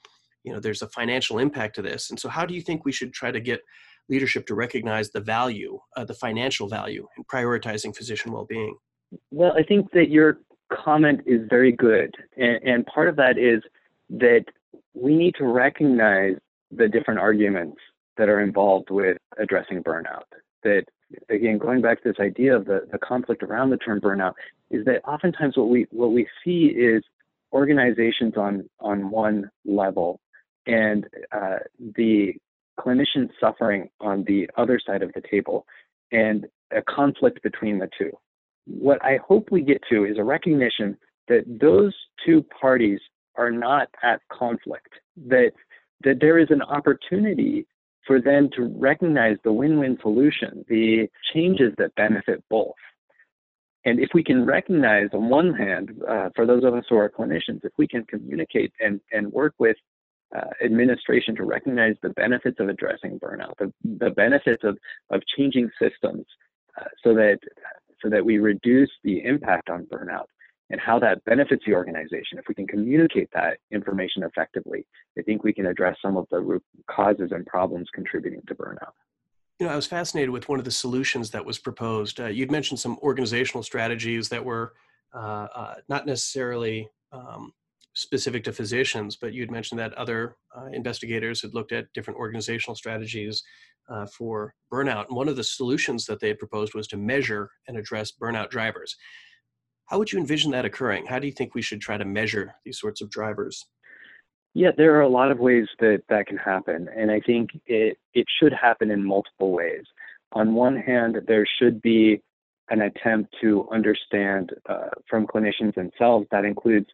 you 0.44 0.54
know, 0.54 0.60
there's 0.60 0.82
a 0.82 0.90
financial 0.90 1.40
impact 1.40 1.76
to 1.76 1.82
this. 1.82 2.10
And 2.10 2.20
so 2.20 2.30
how 2.30 2.46
do 2.46 2.54
you 2.54 2.62
think 2.62 2.84
we 2.84 2.92
should 2.92 3.14
try 3.14 3.32
to 3.32 3.40
get 3.40 3.62
leadership 4.10 4.46
to 4.48 4.56
recognize 4.56 5.10
the 5.12 5.20
value, 5.20 5.80
uh, 5.96 6.06
the 6.06 6.14
financial 6.14 6.68
value 6.68 7.08
in 7.18 7.24
prioritizing 7.24 7.96
physician 7.96 8.32
well-being? 8.32 8.76
Well, 9.32 9.54
I 9.58 9.64
think 9.64 9.92
that 9.92 10.10
your 10.10 10.40
comment 10.72 11.22
is 11.26 11.42
very 11.50 11.72
good. 11.72 12.14
And, 12.38 12.64
and 12.64 12.86
part 12.86 13.10
of 13.10 13.16
that 13.18 13.38
is 13.38 13.62
that 14.10 14.46
we 14.94 15.16
need 15.16 15.36
to 15.36 15.46
recognize 15.46 16.36
the 16.72 16.88
different 16.88 17.20
arguments 17.20 17.78
that 18.18 18.30
are 18.30 18.42
involved 18.42 18.90
with 18.90 19.18
addressing 19.38 19.84
burnout. 19.84 20.24
That 20.64 20.84
again, 21.30 21.58
going 21.58 21.82
back 21.82 22.02
to 22.02 22.10
this 22.10 22.20
idea 22.20 22.56
of 22.56 22.66
the, 22.66 22.88
the 22.92 22.98
conflict 22.98 23.44
around 23.44 23.70
the 23.70 23.78
term 23.78 24.02
burnout, 24.02 24.34
is 24.72 24.84
that 24.86 25.04
oftentimes 25.08 25.58
what 25.58 25.70
we 25.70 25.86
what 25.92 26.12
we 26.12 26.28
see 26.44 26.68
is 26.68 27.04
organizations 27.54 28.34
on 28.38 28.68
on 28.80 29.12
one 29.12 29.50
level 29.66 30.20
and 30.66 31.08
uh, 31.32 31.58
the 31.96 32.34
clinicians 32.80 33.30
suffering 33.40 33.90
on 34.00 34.24
the 34.26 34.50
other 34.58 34.80
side 34.86 35.04
of 35.04 35.12
the 35.14 35.22
table 35.30 35.66
and 36.12 36.46
a 36.72 36.82
conflict 36.82 37.42
between 37.44 37.80
the 37.80 37.90
two. 37.98 38.12
What 38.66 39.04
I 39.04 39.20
hope 39.26 39.50
we 39.52 39.62
get 39.62 39.82
to 39.90 40.06
is 40.06 40.18
a 40.18 40.24
recognition 40.24 40.98
that 41.28 41.44
those 41.60 41.94
two 42.26 42.44
parties 42.60 43.00
are 43.36 43.52
not 43.52 43.90
at 44.04 44.22
conflict, 44.32 44.90
that, 45.28 45.52
that 46.04 46.20
there 46.20 46.40
is 46.40 46.48
an 46.50 46.62
opportunity 46.62 47.66
for 48.06 48.22
them 48.22 48.50
to 48.56 48.72
recognize 48.78 49.38
the 49.44 49.52
win-win 49.52 49.98
solution, 50.02 50.64
the 50.70 51.10
changes 51.34 51.74
that 51.78 51.94
benefit 51.96 52.44
both. 52.50 52.76
And 53.84 54.00
if 54.00 54.10
we 54.14 54.24
can 54.24 54.46
recognize, 54.46 55.10
on 55.14 55.30
one 55.30 55.54
hand, 55.54 55.92
uh, 56.08 56.30
for 56.36 56.46
those 56.46 56.64
of 56.64 56.74
us 56.74 56.86
who 56.90 56.98
are 56.98 57.10
clinicians, 57.10 57.64
if 57.64 57.72
we 57.78 57.88
can 57.88 58.04
communicate 58.06 58.74
and, 58.80 59.00
and 59.12 59.32
work 59.32 59.54
with 59.60 59.78
uh, 60.36 60.50
administration 60.64 61.36
to 61.36 61.44
recognize 61.44 61.96
the 62.02 62.10
benefits 62.10 62.60
of 62.60 62.70
addressing 62.70 63.20
burnout, 63.20 63.54
the, 63.58 63.72
the 64.00 64.12
benefits 64.12 64.64
of, 64.64 64.78
of 65.10 65.22
changing 65.38 65.70
systems 65.80 66.26
uh, 66.80 66.86
so 67.04 67.14
that 67.14 67.40
so 68.02 68.10
that 68.10 68.24
we 68.24 68.38
reduce 68.38 68.92
the 69.04 69.24
impact 69.24 69.70
on 69.70 69.86
burnout 69.86 70.26
and 70.70 70.80
how 70.82 71.00
that 71.00 71.24
benefits 71.26 71.64
the 71.66 71.74
organization. 71.74 72.38
If 72.38 72.46
we 72.48 72.56
can 72.56 72.68
communicate 72.68 73.30
that 73.34 73.58
information 73.72 74.24
effectively, 74.24 74.86
I 75.18 75.22
think 75.22 75.44
we 75.44 75.54
can 75.54 75.68
address 75.68 75.98
some 76.02 76.18
of 76.18 76.28
the 76.32 76.40
root 76.40 76.64
causes 76.90 77.32
and 77.32 77.46
problems 77.46 77.88
contributing 77.94 78.42
to 78.48 78.56
burnout. 78.56 78.92
You 79.60 79.68
know, 79.68 79.72
I 79.72 79.76
was 79.76 79.86
fascinated 79.86 80.32
with 80.32 80.50
one 80.50 80.60
of 80.60 80.66
the 80.66 80.72
solutions 80.72 81.30
that 81.32 81.46
was 81.46 81.60
proposed. 81.60 82.20
Uh, 82.20 82.26
you'd 82.26 82.52
mentioned 82.52 82.80
some 82.80 82.98
organizational 83.02 83.64
strategies 83.64 84.28
that 84.30 84.44
were 84.44 84.74
uh, 85.14 85.48
uh, 85.56 85.76
not 85.88 86.06
necessarily 86.06 86.90
um, 87.12 87.54
specific 87.96 88.44
to 88.44 88.54
physicians, 88.54 89.16
but 89.16 89.34
you'd 89.34 89.52
mentioned 89.52 89.80
that 89.80 89.94
other 89.94 90.36
uh, 90.56 90.68
investigators 90.74 91.42
had 91.42 91.54
looked 91.54 91.72
at 91.72 91.92
different 91.94 92.20
organizational 92.20 92.76
strategies 92.76 93.44
uh, 93.90 94.06
for 94.06 94.54
burnout. 94.72 95.08
And 95.08 95.16
one 95.16 95.30
of 95.30 95.36
the 95.36 95.44
solutions 95.44 96.06
that 96.06 96.20
they 96.20 96.28
had 96.28 96.40
proposed 96.40 96.74
was 96.74 96.88
to 96.90 96.98
measure 96.98 97.50
and 97.68 97.78
address 97.78 98.12
burnout 98.12 98.50
drivers. 98.50 98.96
How 99.86 99.98
would 99.98 100.12
you 100.12 100.20
envision 100.20 100.52
that 100.52 100.66
occurring? 100.66 101.06
How 101.06 101.20
do 101.20 101.28
you 101.28 101.34
think 101.34 101.56
we 101.56 101.62
should 101.62 101.82
try 101.82 101.98
to 101.98 102.06
measure 102.06 102.56
these 102.66 102.80
sorts 102.80 103.02
of 103.02 103.10
drivers? 103.10 103.66
Yeah, 104.54 104.72
there 104.76 104.96
are 104.96 105.02
a 105.02 105.10
lot 105.10 105.32
of 105.32 105.40
ways 105.40 105.68
that 105.80 106.04
that 106.10 106.28
can 106.28 106.38
happen, 106.38 106.88
and 106.96 107.12
I 107.12 107.20
think 107.20 107.50
it 107.66 107.98
it 108.14 108.26
should 108.40 108.54
happen 108.54 108.90
in 108.90 109.04
multiple 109.04 109.52
ways. 109.52 109.84
On 110.32 110.56
one 110.56 110.78
hand, 110.78 111.18
there 111.28 111.46
should 111.60 111.82
be 111.82 112.22
an 112.70 112.82
attempt 112.82 113.36
to 113.42 113.68
understand 113.72 114.52
uh, 114.68 114.90
from 115.10 115.28
clinicians 115.28 115.76
themselves. 115.76 116.26
That 116.32 116.46
includes 116.46 116.88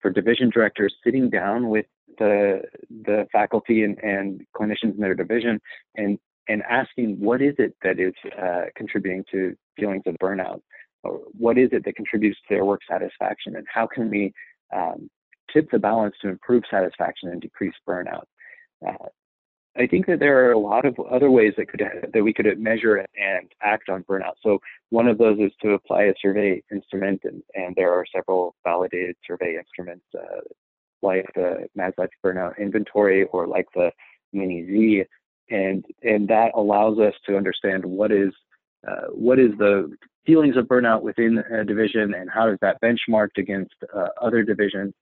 for 0.00 0.10
division 0.10 0.50
directors 0.50 0.94
sitting 1.04 1.30
down 1.30 1.68
with 1.68 1.86
the 2.18 2.62
the 3.04 3.26
faculty 3.32 3.84
and, 3.84 3.98
and 4.02 4.44
clinicians 4.56 4.94
in 4.94 5.00
their 5.00 5.14
division 5.14 5.60
and 5.96 6.18
and 6.48 6.62
asking 6.62 7.20
what 7.20 7.42
is 7.42 7.54
it 7.58 7.76
that 7.82 8.00
is 8.00 8.14
uh, 8.40 8.64
contributing 8.74 9.24
to 9.30 9.54
feelings 9.78 10.02
of 10.06 10.14
burnout? 10.22 10.60
Or 11.04 11.20
what 11.38 11.58
is 11.58 11.68
it 11.72 11.84
that 11.84 11.96
contributes 11.96 12.38
to 12.48 12.54
their 12.54 12.64
work 12.64 12.80
satisfaction? 12.90 13.56
And 13.56 13.66
how 13.72 13.86
can 13.86 14.10
we 14.10 14.32
um, 14.74 15.08
tip 15.52 15.70
the 15.70 15.78
balance 15.78 16.14
to 16.22 16.28
improve 16.28 16.64
satisfaction 16.70 17.28
and 17.28 17.40
decrease 17.40 17.74
burnout? 17.86 18.24
Uh, 18.86 19.08
I 19.78 19.86
think 19.86 20.06
that 20.06 20.18
there 20.18 20.44
are 20.44 20.52
a 20.52 20.58
lot 20.58 20.84
of 20.84 20.98
other 21.10 21.30
ways 21.30 21.54
that 21.56 21.68
could 21.68 21.82
that 22.12 22.22
we 22.22 22.32
could 22.32 22.46
measure 22.58 22.96
and 22.96 23.50
act 23.62 23.88
on 23.88 24.02
burnout. 24.04 24.34
So 24.42 24.58
one 24.90 25.06
of 25.06 25.18
those 25.18 25.38
is 25.38 25.52
to 25.62 25.72
apply 25.72 26.04
a 26.04 26.14
survey 26.20 26.62
instrument, 26.72 27.20
and, 27.24 27.42
and 27.54 27.76
there 27.76 27.92
are 27.92 28.04
several 28.14 28.56
validated 28.64 29.16
survey 29.26 29.56
instruments 29.56 30.04
uh, 30.14 30.40
like 31.00 31.26
the 31.34 31.68
Maslach 31.78 32.08
Burnout 32.24 32.58
Inventory 32.58 33.24
or 33.26 33.46
like 33.46 33.66
the 33.74 33.90
Mini 34.32 34.66
Z, 34.66 35.04
and 35.50 35.84
and 36.02 36.26
that 36.28 36.50
allows 36.56 36.98
us 36.98 37.14
to 37.26 37.36
understand 37.36 37.84
what 37.84 38.10
is 38.10 38.32
uh, 38.86 39.06
what 39.10 39.38
is 39.38 39.50
the 39.58 39.94
feelings 40.26 40.56
of 40.56 40.66
burnout 40.66 41.02
within 41.02 41.38
a 41.38 41.64
division 41.64 42.14
and 42.14 42.28
how 42.28 42.50
is 42.50 42.58
that 42.60 42.80
benchmarked 42.82 43.38
against 43.38 43.74
uh, 43.96 44.08
other 44.20 44.42
divisions. 44.42 44.92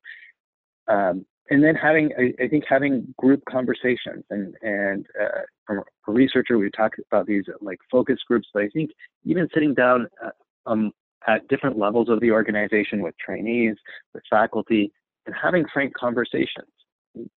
Um, 0.87 1.27
and 1.51 1.63
then 1.63 1.75
having 1.75 2.11
I, 2.19 2.45
I, 2.45 2.49
think 2.49 2.65
having 2.69 3.15
group 3.19 3.43
conversations 3.49 4.25
and 4.31 4.55
and 4.63 5.07
uh, 5.21 5.43
from 5.67 5.79
a 5.79 6.13
researcher 6.13 6.59
we 6.59 6.71
talked 6.71 7.01
about 7.11 7.27
these 7.27 7.45
like 7.61 7.79
focus 7.91 8.19
groups 8.27 8.49
but 8.53 8.63
i 8.63 8.69
think 8.69 8.91
even 9.25 9.49
sitting 9.55 9.75
down 9.75 10.09
uh, 10.25 10.31
um, 10.67 10.93
at 11.27 11.47
different 11.49 11.79
levels 11.79 12.09
of 12.09 12.21
the 12.21 12.31
organization 12.31 13.03
with 13.03 13.15
trainees 13.19 13.77
with 14.15 14.23
faculty 14.31 14.93
and 15.27 15.35
having 15.41 15.65
frank 15.73 15.93
conversations. 15.95 16.69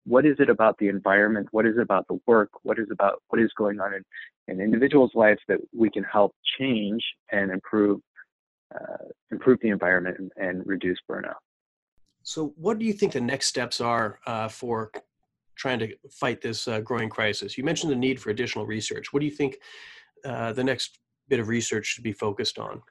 What 0.05 0.25
is 0.25 0.37
it 0.39 0.49
about 0.49 0.79
the 0.79 0.89
environment? 0.89 1.49
What 1.51 1.67
is 1.67 1.77
it 1.77 1.83
about 1.83 2.07
the 2.09 2.19
work? 2.27 2.51
What 2.63 2.79
is 2.79 2.87
about 2.91 3.23
what 3.29 3.41
is 3.41 3.51
going 3.57 3.79
on 3.79 3.93
in, 3.95 4.03
in 4.49 4.61
individuals 4.61 5.11
lives 5.15 5.41
that 5.49 5.59
we 5.77 5.91
can 5.91 6.05
help 6.05 6.35
change 6.59 7.05
and 7.31 7.51
improve 7.51 8.01
uh, 8.75 9.05
improve 9.31 9.59
the 9.63 9.69
environment 9.69 10.17
and, 10.19 10.33
and 10.37 10.67
reduce 10.67 10.99
burnout 11.09 11.35
so, 12.27 12.53
what 12.57 12.81
do 12.81 12.85
you 12.85 12.93
think 12.93 13.13
the 13.13 13.21
next 13.21 13.47
steps 13.47 13.81
are 13.81 14.19
uh, 14.27 14.49
for 14.49 14.91
trying 15.55 15.79
to 15.79 15.95
fight 16.11 16.41
this 16.41 16.67
uh, 16.67 16.81
growing 16.81 17.09
crisis? 17.09 17.57
You 17.57 17.63
mentioned 17.63 17.93
the 17.93 17.97
need 17.97 18.21
for 18.21 18.31
additional 18.31 18.67
research. 18.67 19.13
What 19.13 19.21
do 19.21 19.27
you 19.27 19.33
think 19.33 19.59
uh, 20.25 20.53
the 20.53 20.65
next 20.65 20.99
bit 21.29 21.39
of 21.39 21.47
research 21.47 21.87
should 21.87 22.03
be 22.03 22.13
focused 22.13 22.59
on? 22.59 22.83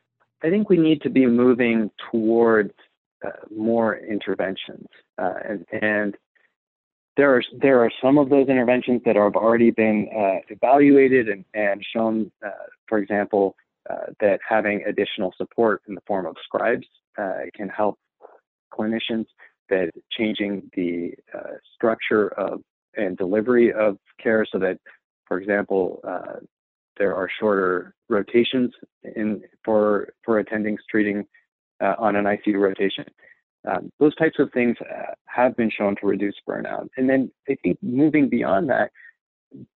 I 0.41 0.49
think 0.49 0.69
we 0.69 0.77
need 0.77 1.01
to 1.01 1.09
be 1.09 1.25
moving 1.25 1.91
towards 2.09 2.71
uh, 3.25 3.31
more 3.53 3.97
interventions, 3.97 4.87
uh, 5.17 5.33
and, 5.43 5.65
and 5.81 6.17
there 7.17 7.35
are 7.35 7.43
there 7.61 7.83
are 7.83 7.91
some 8.01 8.17
of 8.17 8.29
those 8.29 8.47
interventions 8.47 9.01
that 9.03 9.17
have 9.17 9.35
already 9.35 9.69
been 9.69 10.07
uh, 10.17 10.39
evaluated 10.47 11.27
and, 11.27 11.43
and 11.53 11.85
shown, 11.93 12.31
for 12.87 12.99
example, 12.99 13.57
that 14.21 14.39
having 14.47 14.81
additional 14.87 15.33
support 15.35 15.81
in 15.89 15.93
the 15.93 16.01
form 16.07 16.25
of 16.25 16.37
scribes 16.45 16.87
can 17.57 17.67
help 17.67 17.99
clinicians, 18.77 19.25
that 19.69 19.91
changing 20.11 20.69
the 20.75 21.13
uh, 21.33 21.55
structure 21.75 22.27
of 22.39 22.61
and 22.97 23.17
delivery 23.17 23.73
of 23.73 23.97
care 24.21 24.45
so 24.49 24.57
that, 24.59 24.79
for 25.27 25.37
example, 25.37 25.99
uh, 26.07 26.39
there 26.97 27.13
are 27.13 27.29
shorter 27.39 27.93
rotations 28.09 28.71
in 29.15 29.41
for 29.63 30.09
for 30.23 30.41
attendings 30.41 30.77
treating 30.89 31.25
uh, 31.81 31.95
on 31.97 32.15
an 32.15 32.25
ICU 32.25 32.59
rotation. 32.59 33.05
Um, 33.67 33.91
those 33.99 34.15
types 34.15 34.37
of 34.39 34.51
things 34.53 34.77
uh, 34.81 35.13
have 35.25 35.55
been 35.55 35.71
shown 35.71 35.95
to 35.97 36.05
reduce 36.05 36.35
burnout. 36.47 36.87
And 36.97 37.09
then 37.09 37.31
I 37.49 37.57
think 37.63 37.77
moving 37.81 38.29
beyond 38.29 38.69
that, 38.69 38.91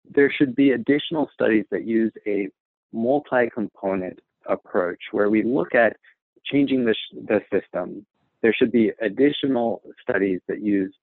there 0.09 0.31
should 0.31 0.55
be 0.55 0.71
additional 0.71 1.29
studies 1.33 1.65
that 1.71 1.85
use 1.85 2.11
a 2.27 2.49
multi-component 2.93 4.19
approach 4.45 4.99
where 5.11 5.29
we 5.29 5.43
look 5.43 5.73
at 5.73 5.97
changing 6.45 6.85
the, 6.85 6.95
the 7.13 7.41
system, 7.51 8.05
there 8.41 8.53
should 8.57 8.71
be 8.71 8.91
additional 9.01 9.81
studies 10.01 10.39
that 10.47 10.61
use 10.61 10.93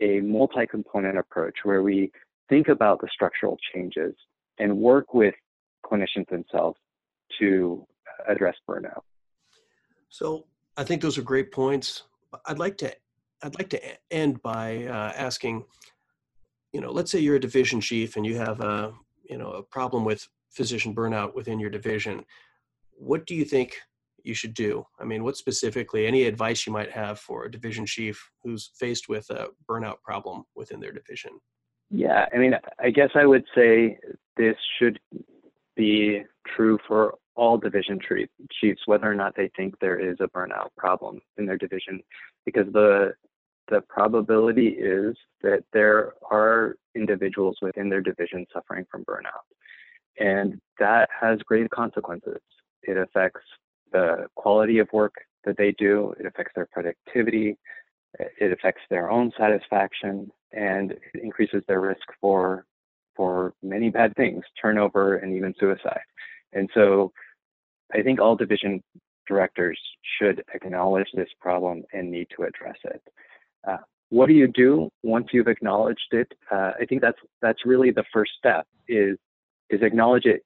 a 0.00 0.20
multi-component 0.20 1.18
approach 1.18 1.54
where 1.64 1.82
we 1.82 2.10
think 2.48 2.68
about 2.68 3.00
the 3.00 3.08
structural 3.12 3.56
changes 3.72 4.14
and 4.58 4.76
work 4.76 5.14
with 5.14 5.34
clinicians 5.84 6.28
themselves 6.28 6.78
to 7.38 7.86
address 8.28 8.56
burnout. 8.68 9.02
So 10.08 10.46
I 10.76 10.84
think 10.84 11.02
those 11.02 11.16
are 11.18 11.22
great 11.22 11.52
points. 11.52 12.04
I'd 12.46 12.58
like 12.58 12.76
to 12.78 12.94
I'd 13.42 13.58
like 13.58 13.70
to 13.70 13.80
end 14.12 14.42
by 14.42 14.84
uh, 14.84 15.12
asking, 15.16 15.64
you 16.74 16.80
know, 16.82 16.90
let's 16.90 17.10
say 17.10 17.20
you're 17.20 17.36
a 17.36 17.40
division 17.40 17.80
chief 17.80 18.16
and 18.16 18.26
you 18.26 18.36
have 18.36 18.60
a 18.60 18.92
you 19.24 19.38
know 19.38 19.52
a 19.52 19.62
problem 19.62 20.04
with 20.04 20.28
physician 20.50 20.94
burnout 20.94 21.34
within 21.34 21.60
your 21.60 21.70
division. 21.70 22.24
What 22.92 23.26
do 23.26 23.34
you 23.34 23.44
think 23.44 23.76
you 24.24 24.34
should 24.34 24.54
do? 24.54 24.84
I 24.98 25.04
mean, 25.04 25.24
what 25.24 25.36
specifically, 25.36 26.06
any 26.06 26.24
advice 26.24 26.66
you 26.66 26.72
might 26.72 26.90
have 26.90 27.18
for 27.18 27.44
a 27.44 27.50
division 27.50 27.86
chief 27.86 28.30
who's 28.42 28.70
faced 28.78 29.08
with 29.08 29.28
a 29.30 29.48
burnout 29.68 30.00
problem 30.02 30.44
within 30.54 30.80
their 30.80 30.92
division? 30.92 31.32
Yeah, 31.90 32.26
I 32.32 32.38
mean, 32.38 32.54
I 32.78 32.90
guess 32.90 33.10
I 33.14 33.26
would 33.26 33.44
say 33.54 33.98
this 34.36 34.56
should 34.78 35.00
be 35.76 36.22
true 36.46 36.78
for 36.86 37.14
all 37.34 37.58
division 37.58 37.98
chiefs, 38.60 38.82
whether 38.86 39.10
or 39.10 39.14
not 39.14 39.34
they 39.36 39.50
think 39.56 39.78
there 39.78 39.98
is 39.98 40.16
a 40.20 40.28
burnout 40.28 40.68
problem 40.76 41.20
in 41.38 41.46
their 41.46 41.58
division, 41.58 42.00
because 42.44 42.66
the 42.72 43.14
the 43.70 43.80
probability 43.82 44.68
is 44.68 45.16
that 45.42 45.62
there 45.72 46.14
are 46.28 46.76
individuals 46.96 47.56
within 47.62 47.88
their 47.88 48.00
division 48.00 48.44
suffering 48.52 48.84
from 48.90 49.04
burnout. 49.04 49.46
And 50.18 50.60
that 50.78 51.08
has 51.18 51.38
grave 51.46 51.68
consequences. 51.70 52.40
It 52.82 52.96
affects 52.96 53.46
the 53.92 54.26
quality 54.34 54.78
of 54.78 54.88
work 54.92 55.14
that 55.44 55.56
they 55.56 55.72
do, 55.72 56.14
it 56.18 56.26
affects 56.26 56.52
their 56.54 56.68
productivity, 56.72 57.56
it 58.18 58.52
affects 58.52 58.82
their 58.90 59.10
own 59.10 59.32
satisfaction, 59.38 60.30
and 60.52 60.92
it 60.92 61.22
increases 61.22 61.62
their 61.68 61.80
risk 61.80 62.06
for 62.20 62.66
for 63.16 63.52
many 63.62 63.90
bad 63.90 64.14
things, 64.16 64.44
turnover 64.60 65.16
and 65.16 65.34
even 65.34 65.52
suicide. 65.58 66.00
And 66.52 66.70
so 66.74 67.12
I 67.92 68.02
think 68.02 68.20
all 68.20 68.36
division 68.36 68.82
directors 69.26 69.78
should 70.18 70.42
acknowledge 70.54 71.08
this 71.14 71.28
problem 71.40 71.82
and 71.92 72.10
need 72.10 72.28
to 72.36 72.44
address 72.44 72.78
it. 72.84 73.02
Uh, 73.66 73.76
what 74.08 74.26
do 74.26 74.32
you 74.32 74.48
do 74.48 74.90
once 75.02 75.28
you've 75.32 75.48
acknowledged 75.48 76.12
it? 76.12 76.32
Uh, 76.50 76.72
I 76.80 76.84
think 76.88 77.00
that's 77.00 77.18
that's 77.40 77.64
really 77.64 77.90
the 77.90 78.04
first 78.12 78.32
step 78.38 78.66
is 78.88 79.16
is 79.70 79.82
acknowledge 79.82 80.24
it 80.24 80.42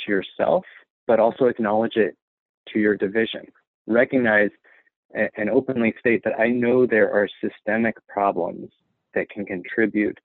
to 0.00 0.12
yourself, 0.12 0.64
but 1.06 1.18
also 1.18 1.46
acknowledge 1.46 1.96
it 1.96 2.16
to 2.72 2.78
your 2.78 2.96
division. 2.96 3.44
Recognize 3.86 4.50
and 5.36 5.50
openly 5.50 5.94
state 5.98 6.22
that 6.24 6.38
I 6.38 6.48
know 6.48 6.86
there 6.86 7.12
are 7.12 7.28
systemic 7.40 7.96
problems 8.08 8.70
that 9.14 9.28
can 9.28 9.44
contribute 9.44 10.18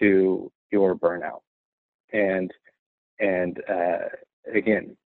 to 0.00 0.50
your 0.70 0.94
burnout. 0.94 1.40
And 2.12 2.50
and 3.18 3.58
uh, 3.68 4.08
again, 4.52 4.96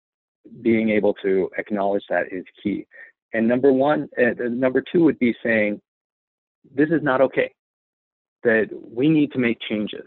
being 0.62 0.90
able 0.90 1.14
to 1.22 1.50
acknowledge 1.58 2.04
that 2.08 2.26
is 2.32 2.44
key. 2.62 2.86
And 3.32 3.46
number 3.46 3.72
one, 3.72 4.08
uh, 4.18 4.48
number 4.48 4.82
two 4.92 5.04
would 5.04 5.18
be 5.18 5.34
saying, 5.42 5.80
this 6.74 6.88
is 6.88 7.02
not 7.02 7.20
okay. 7.20 7.52
That 8.44 8.68
we 8.72 9.08
need 9.08 9.32
to 9.32 9.38
make 9.38 9.58
changes, 9.68 10.06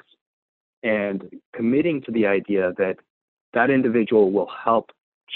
and 0.81 1.23
committing 1.53 2.01
to 2.03 2.11
the 2.11 2.25
idea 2.25 2.71
that 2.77 2.95
that 3.53 3.69
individual 3.69 4.31
will 4.31 4.49
help 4.63 4.91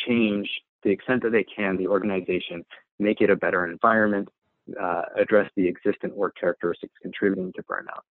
change 0.07 0.49
the 0.83 0.91
extent 0.91 1.23
that 1.23 1.31
they 1.31 1.43
can 1.43 1.77
the 1.77 1.87
organization, 1.87 2.65
make 2.99 3.21
it 3.21 3.29
a 3.29 3.35
better 3.35 3.65
environment, 3.65 4.29
uh, 4.81 5.03
address 5.17 5.49
the 5.55 5.67
existent 5.67 6.15
work 6.15 6.35
characteristics 6.39 6.93
contributing 7.01 7.51
to 7.55 7.63
burnout. 7.63 8.03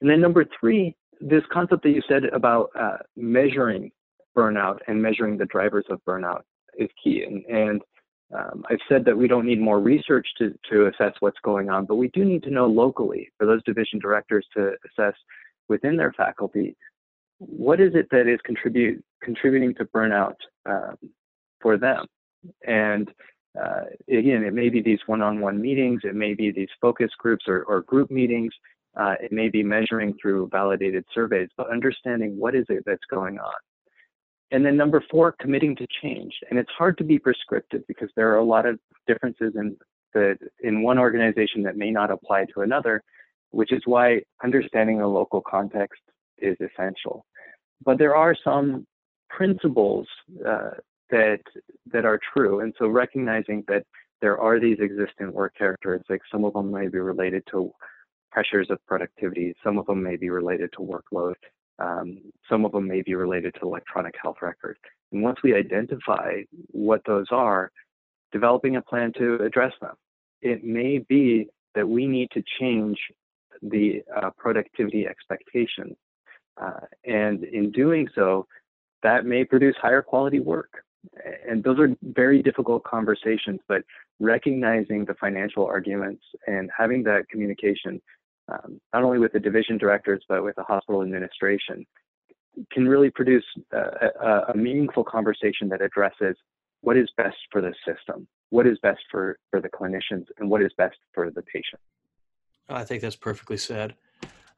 And 0.00 0.10
then 0.10 0.20
number 0.20 0.44
three, 0.58 0.94
this 1.20 1.42
concept 1.52 1.82
that 1.82 1.90
you 1.90 2.02
said 2.08 2.24
about 2.24 2.70
uh, 2.78 2.98
measuring 3.16 3.90
burnout 4.36 4.78
and 4.86 5.00
measuring 5.00 5.38
the 5.38 5.46
drivers 5.46 5.86
of 5.88 6.00
burnout 6.06 6.42
is 6.78 6.90
key. 7.02 7.24
And, 7.24 7.44
and 7.46 7.80
um, 8.34 8.64
I've 8.68 8.80
said 8.88 9.04
that 9.06 9.16
we 9.16 9.28
don't 9.28 9.46
need 9.46 9.60
more 9.60 9.80
research 9.80 10.26
to, 10.38 10.54
to 10.70 10.86
assess 10.88 11.14
what's 11.20 11.38
going 11.42 11.70
on, 11.70 11.86
but 11.86 11.96
we 11.96 12.08
do 12.08 12.24
need 12.24 12.42
to 12.42 12.50
know 12.50 12.66
locally 12.66 13.30
for 13.38 13.46
those 13.46 13.62
division 13.64 13.98
directors 13.98 14.46
to 14.56 14.72
assess 14.84 15.14
within 15.68 15.96
their 15.96 16.12
faculty 16.12 16.76
what 17.38 17.80
is 17.80 17.94
it 17.94 18.08
that 18.10 18.26
is 18.26 18.38
contribute, 18.44 19.02
contributing 19.22 19.74
to 19.74 19.84
burnout 19.86 20.36
um, 20.64 20.96
for 21.60 21.76
them. 21.76 22.06
And 22.66 23.08
uh, 23.58 23.84
again, 24.08 24.44
it 24.44 24.54
may 24.54 24.68
be 24.68 24.82
these 24.82 24.98
one-on-one 25.06 25.60
meetings, 25.60 26.02
it 26.04 26.14
may 26.14 26.34
be 26.34 26.50
these 26.50 26.68
focus 26.80 27.10
groups 27.18 27.44
or, 27.48 27.64
or 27.64 27.82
group 27.82 28.10
meetings, 28.10 28.52
uh, 28.96 29.14
it 29.20 29.32
may 29.32 29.48
be 29.48 29.62
measuring 29.62 30.14
through 30.20 30.48
validated 30.50 31.04
surveys, 31.14 31.48
but 31.56 31.70
understanding 31.70 32.38
what 32.38 32.54
is 32.54 32.64
it 32.68 32.82
that's 32.86 33.04
going 33.10 33.38
on. 33.38 33.54
And 34.52 34.64
then 34.64 34.76
number 34.76 35.02
four, 35.10 35.34
committing 35.40 35.74
to 35.76 35.86
change. 36.02 36.32
And 36.50 36.58
it's 36.58 36.70
hard 36.78 36.96
to 36.98 37.04
be 37.04 37.18
prescriptive 37.18 37.82
because 37.88 38.10
there 38.14 38.30
are 38.32 38.38
a 38.38 38.44
lot 38.44 38.64
of 38.64 38.78
differences 39.06 39.54
in 39.56 39.76
the 40.14 40.36
in 40.62 40.82
one 40.82 40.98
organization 40.98 41.62
that 41.64 41.76
may 41.76 41.90
not 41.90 42.10
apply 42.10 42.46
to 42.54 42.60
another, 42.60 43.02
which 43.50 43.72
is 43.72 43.82
why 43.86 44.22
understanding 44.42 44.98
the 44.98 45.06
local 45.06 45.40
context 45.40 46.00
is 46.38 46.56
essential. 46.60 47.26
But 47.84 47.98
there 47.98 48.16
are 48.16 48.36
some 48.42 48.86
principles 49.28 50.06
uh, 50.46 50.70
that 51.10 51.40
that 51.92 52.04
are 52.04 52.20
true. 52.32 52.60
And 52.60 52.74
so 52.78 52.88
recognizing 52.88 53.64
that 53.68 53.84
there 54.20 54.38
are 54.38 54.58
these 54.58 54.78
existing 54.80 55.32
work 55.32 55.54
characteristics, 55.56 56.26
some 56.32 56.44
of 56.44 56.54
them 56.54 56.70
may 56.72 56.88
be 56.88 56.98
related 56.98 57.42
to 57.50 57.70
pressures 58.30 58.68
of 58.70 58.78
productivity, 58.86 59.54
some 59.62 59.78
of 59.78 59.86
them 59.86 60.02
may 60.02 60.16
be 60.16 60.30
related 60.30 60.70
to 60.72 60.78
workload, 60.78 61.34
um, 61.78 62.18
some 62.48 62.64
of 62.64 62.72
them 62.72 62.86
may 62.86 63.02
be 63.02 63.14
related 63.14 63.54
to 63.54 63.66
electronic 63.66 64.14
health 64.20 64.36
records. 64.42 64.78
And 65.12 65.22
once 65.22 65.38
we 65.42 65.54
identify 65.54 66.42
what 66.72 67.02
those 67.06 67.26
are, 67.30 67.70
developing 68.32 68.76
a 68.76 68.82
plan 68.82 69.12
to 69.18 69.36
address 69.36 69.72
them. 69.80 69.94
It 70.42 70.64
may 70.64 70.98
be 70.98 71.46
that 71.74 71.88
we 71.88 72.06
need 72.06 72.30
to 72.32 72.42
change 72.60 72.98
the 73.62 74.02
uh, 74.14 74.30
productivity 74.36 75.06
expectations. 75.06 75.96
Uh, 76.60 76.80
and 77.04 77.44
in 77.44 77.70
doing 77.70 78.08
so, 78.14 78.46
that 79.02 79.24
may 79.24 79.44
produce 79.44 79.76
higher 79.80 80.02
quality 80.02 80.40
work 80.40 80.70
and 81.48 81.62
those 81.62 81.78
are 81.78 81.88
very 82.02 82.42
difficult 82.42 82.84
conversations, 82.84 83.60
but 83.68 83.82
recognizing 84.20 85.04
the 85.04 85.14
financial 85.14 85.66
arguments 85.66 86.22
and 86.46 86.70
having 86.76 87.02
that 87.04 87.28
communication, 87.28 88.00
um, 88.48 88.80
not 88.92 89.02
only 89.02 89.18
with 89.18 89.32
the 89.32 89.40
division 89.40 89.78
directors, 89.78 90.24
but 90.28 90.42
with 90.44 90.56
the 90.56 90.62
hospital 90.62 91.02
administration, 91.02 91.84
can 92.72 92.88
really 92.88 93.10
produce 93.10 93.44
a, 93.72 94.46
a, 94.48 94.56
meaningful 94.56 95.04
conversation 95.04 95.68
that 95.68 95.82
addresses 95.82 96.36
what 96.80 96.96
is 96.96 97.08
best 97.16 97.36
for 97.50 97.60
the 97.60 97.74
system, 97.86 98.26
what 98.50 98.66
is 98.66 98.78
best 98.82 99.00
for, 99.10 99.38
for 99.50 99.60
the 99.60 99.68
clinicians, 99.68 100.24
and 100.38 100.48
what 100.48 100.62
is 100.62 100.70
best 100.78 100.96
for 101.12 101.30
the 101.30 101.42
patient. 101.42 101.80
I 102.68 102.84
think 102.84 103.02
that's 103.02 103.16
perfectly 103.16 103.58
said. 103.58 103.94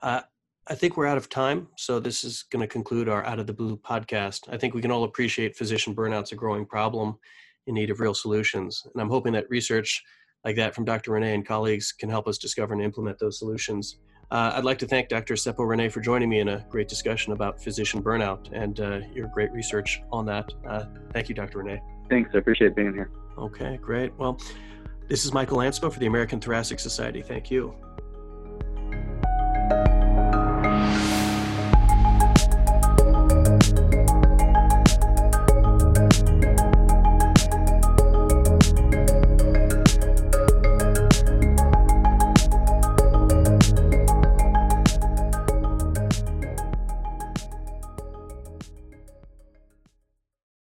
Uh, 0.01 0.23
I 0.71 0.75
think 0.75 0.99
we're 0.99 1.07
out 1.07 1.17
of 1.17 1.31
time, 1.31 1.69
so 1.77 1.99
this 1.99 2.25
is 2.25 2.43
going 2.51 2.61
to 2.61 2.67
conclude 2.67 3.09
our 3.09 3.25
Out 3.25 3.39
of 3.39 3.47
the 3.47 3.55
Blue 3.55 3.79
podcast. 3.79 4.53
I 4.53 4.59
think 4.59 4.75
we 4.75 4.83
can 4.83 4.91
all 4.91 5.05
appreciate 5.05 5.57
physician 5.57 5.95
burnout's 5.95 6.33
a 6.33 6.35
growing 6.35 6.67
problem 6.67 7.19
in 7.67 7.75
need 7.75 7.89
of 7.89 8.01
real 8.01 8.13
solutions, 8.13 8.87
and 8.93 9.01
I'm 9.01 9.09
hoping 9.09 9.33
that 9.33 9.49
research 9.49 10.03
like 10.45 10.57
that 10.57 10.75
from 10.75 10.85
Dr. 10.85 11.13
Rinne 11.13 11.33
and 11.33 11.47
colleagues 11.47 11.93
can 11.93 12.11
help 12.11 12.29
us 12.29 12.37
discover 12.37 12.75
and 12.75 12.83
implement 12.83 13.19
those 13.19 13.39
solutions. 13.39 13.99
Uh, 14.31 14.53
I'd 14.55 14.65
like 14.65 14.79
to 14.81 14.87
thank 14.87 15.09
Dr. 15.09 15.35
Seppo 15.35 15.61
Rinne 15.61 15.91
for 15.91 16.03
joining 16.03 16.29
me 16.29 16.41
in 16.41 16.49
a 16.49 16.67
great 16.69 16.87
discussion 16.87 17.33
about 17.33 17.63
physician 17.63 18.03
burnout 18.03 18.51
and 18.53 18.79
uh, 18.81 19.01
your 19.15 19.29
great 19.29 19.51
research 19.53 20.03
on 20.13 20.27
that. 20.27 20.53
Uh, 20.69 20.85
thank 21.15 21.31
you, 21.31 21.35
Dr. 21.35 21.61
Rinne. 21.61 21.81
Thanks. 22.11 22.31
I 22.35 22.39
appreciate 22.39 22.77
being 22.77 22.93
here. 22.93 23.11
Okay, 23.39 23.79
great. 23.79 24.13
Well, 24.19 24.39
this 25.09 25.25
is 25.25 25.33
Michael 25.33 25.59
Lanspa 25.59 25.91
for 25.91 25.99
the 25.99 26.07
American 26.07 26.41
Thoracic 26.41 26.79
Society. 26.79 27.23
Thank 27.23 27.51
you. 27.51 27.75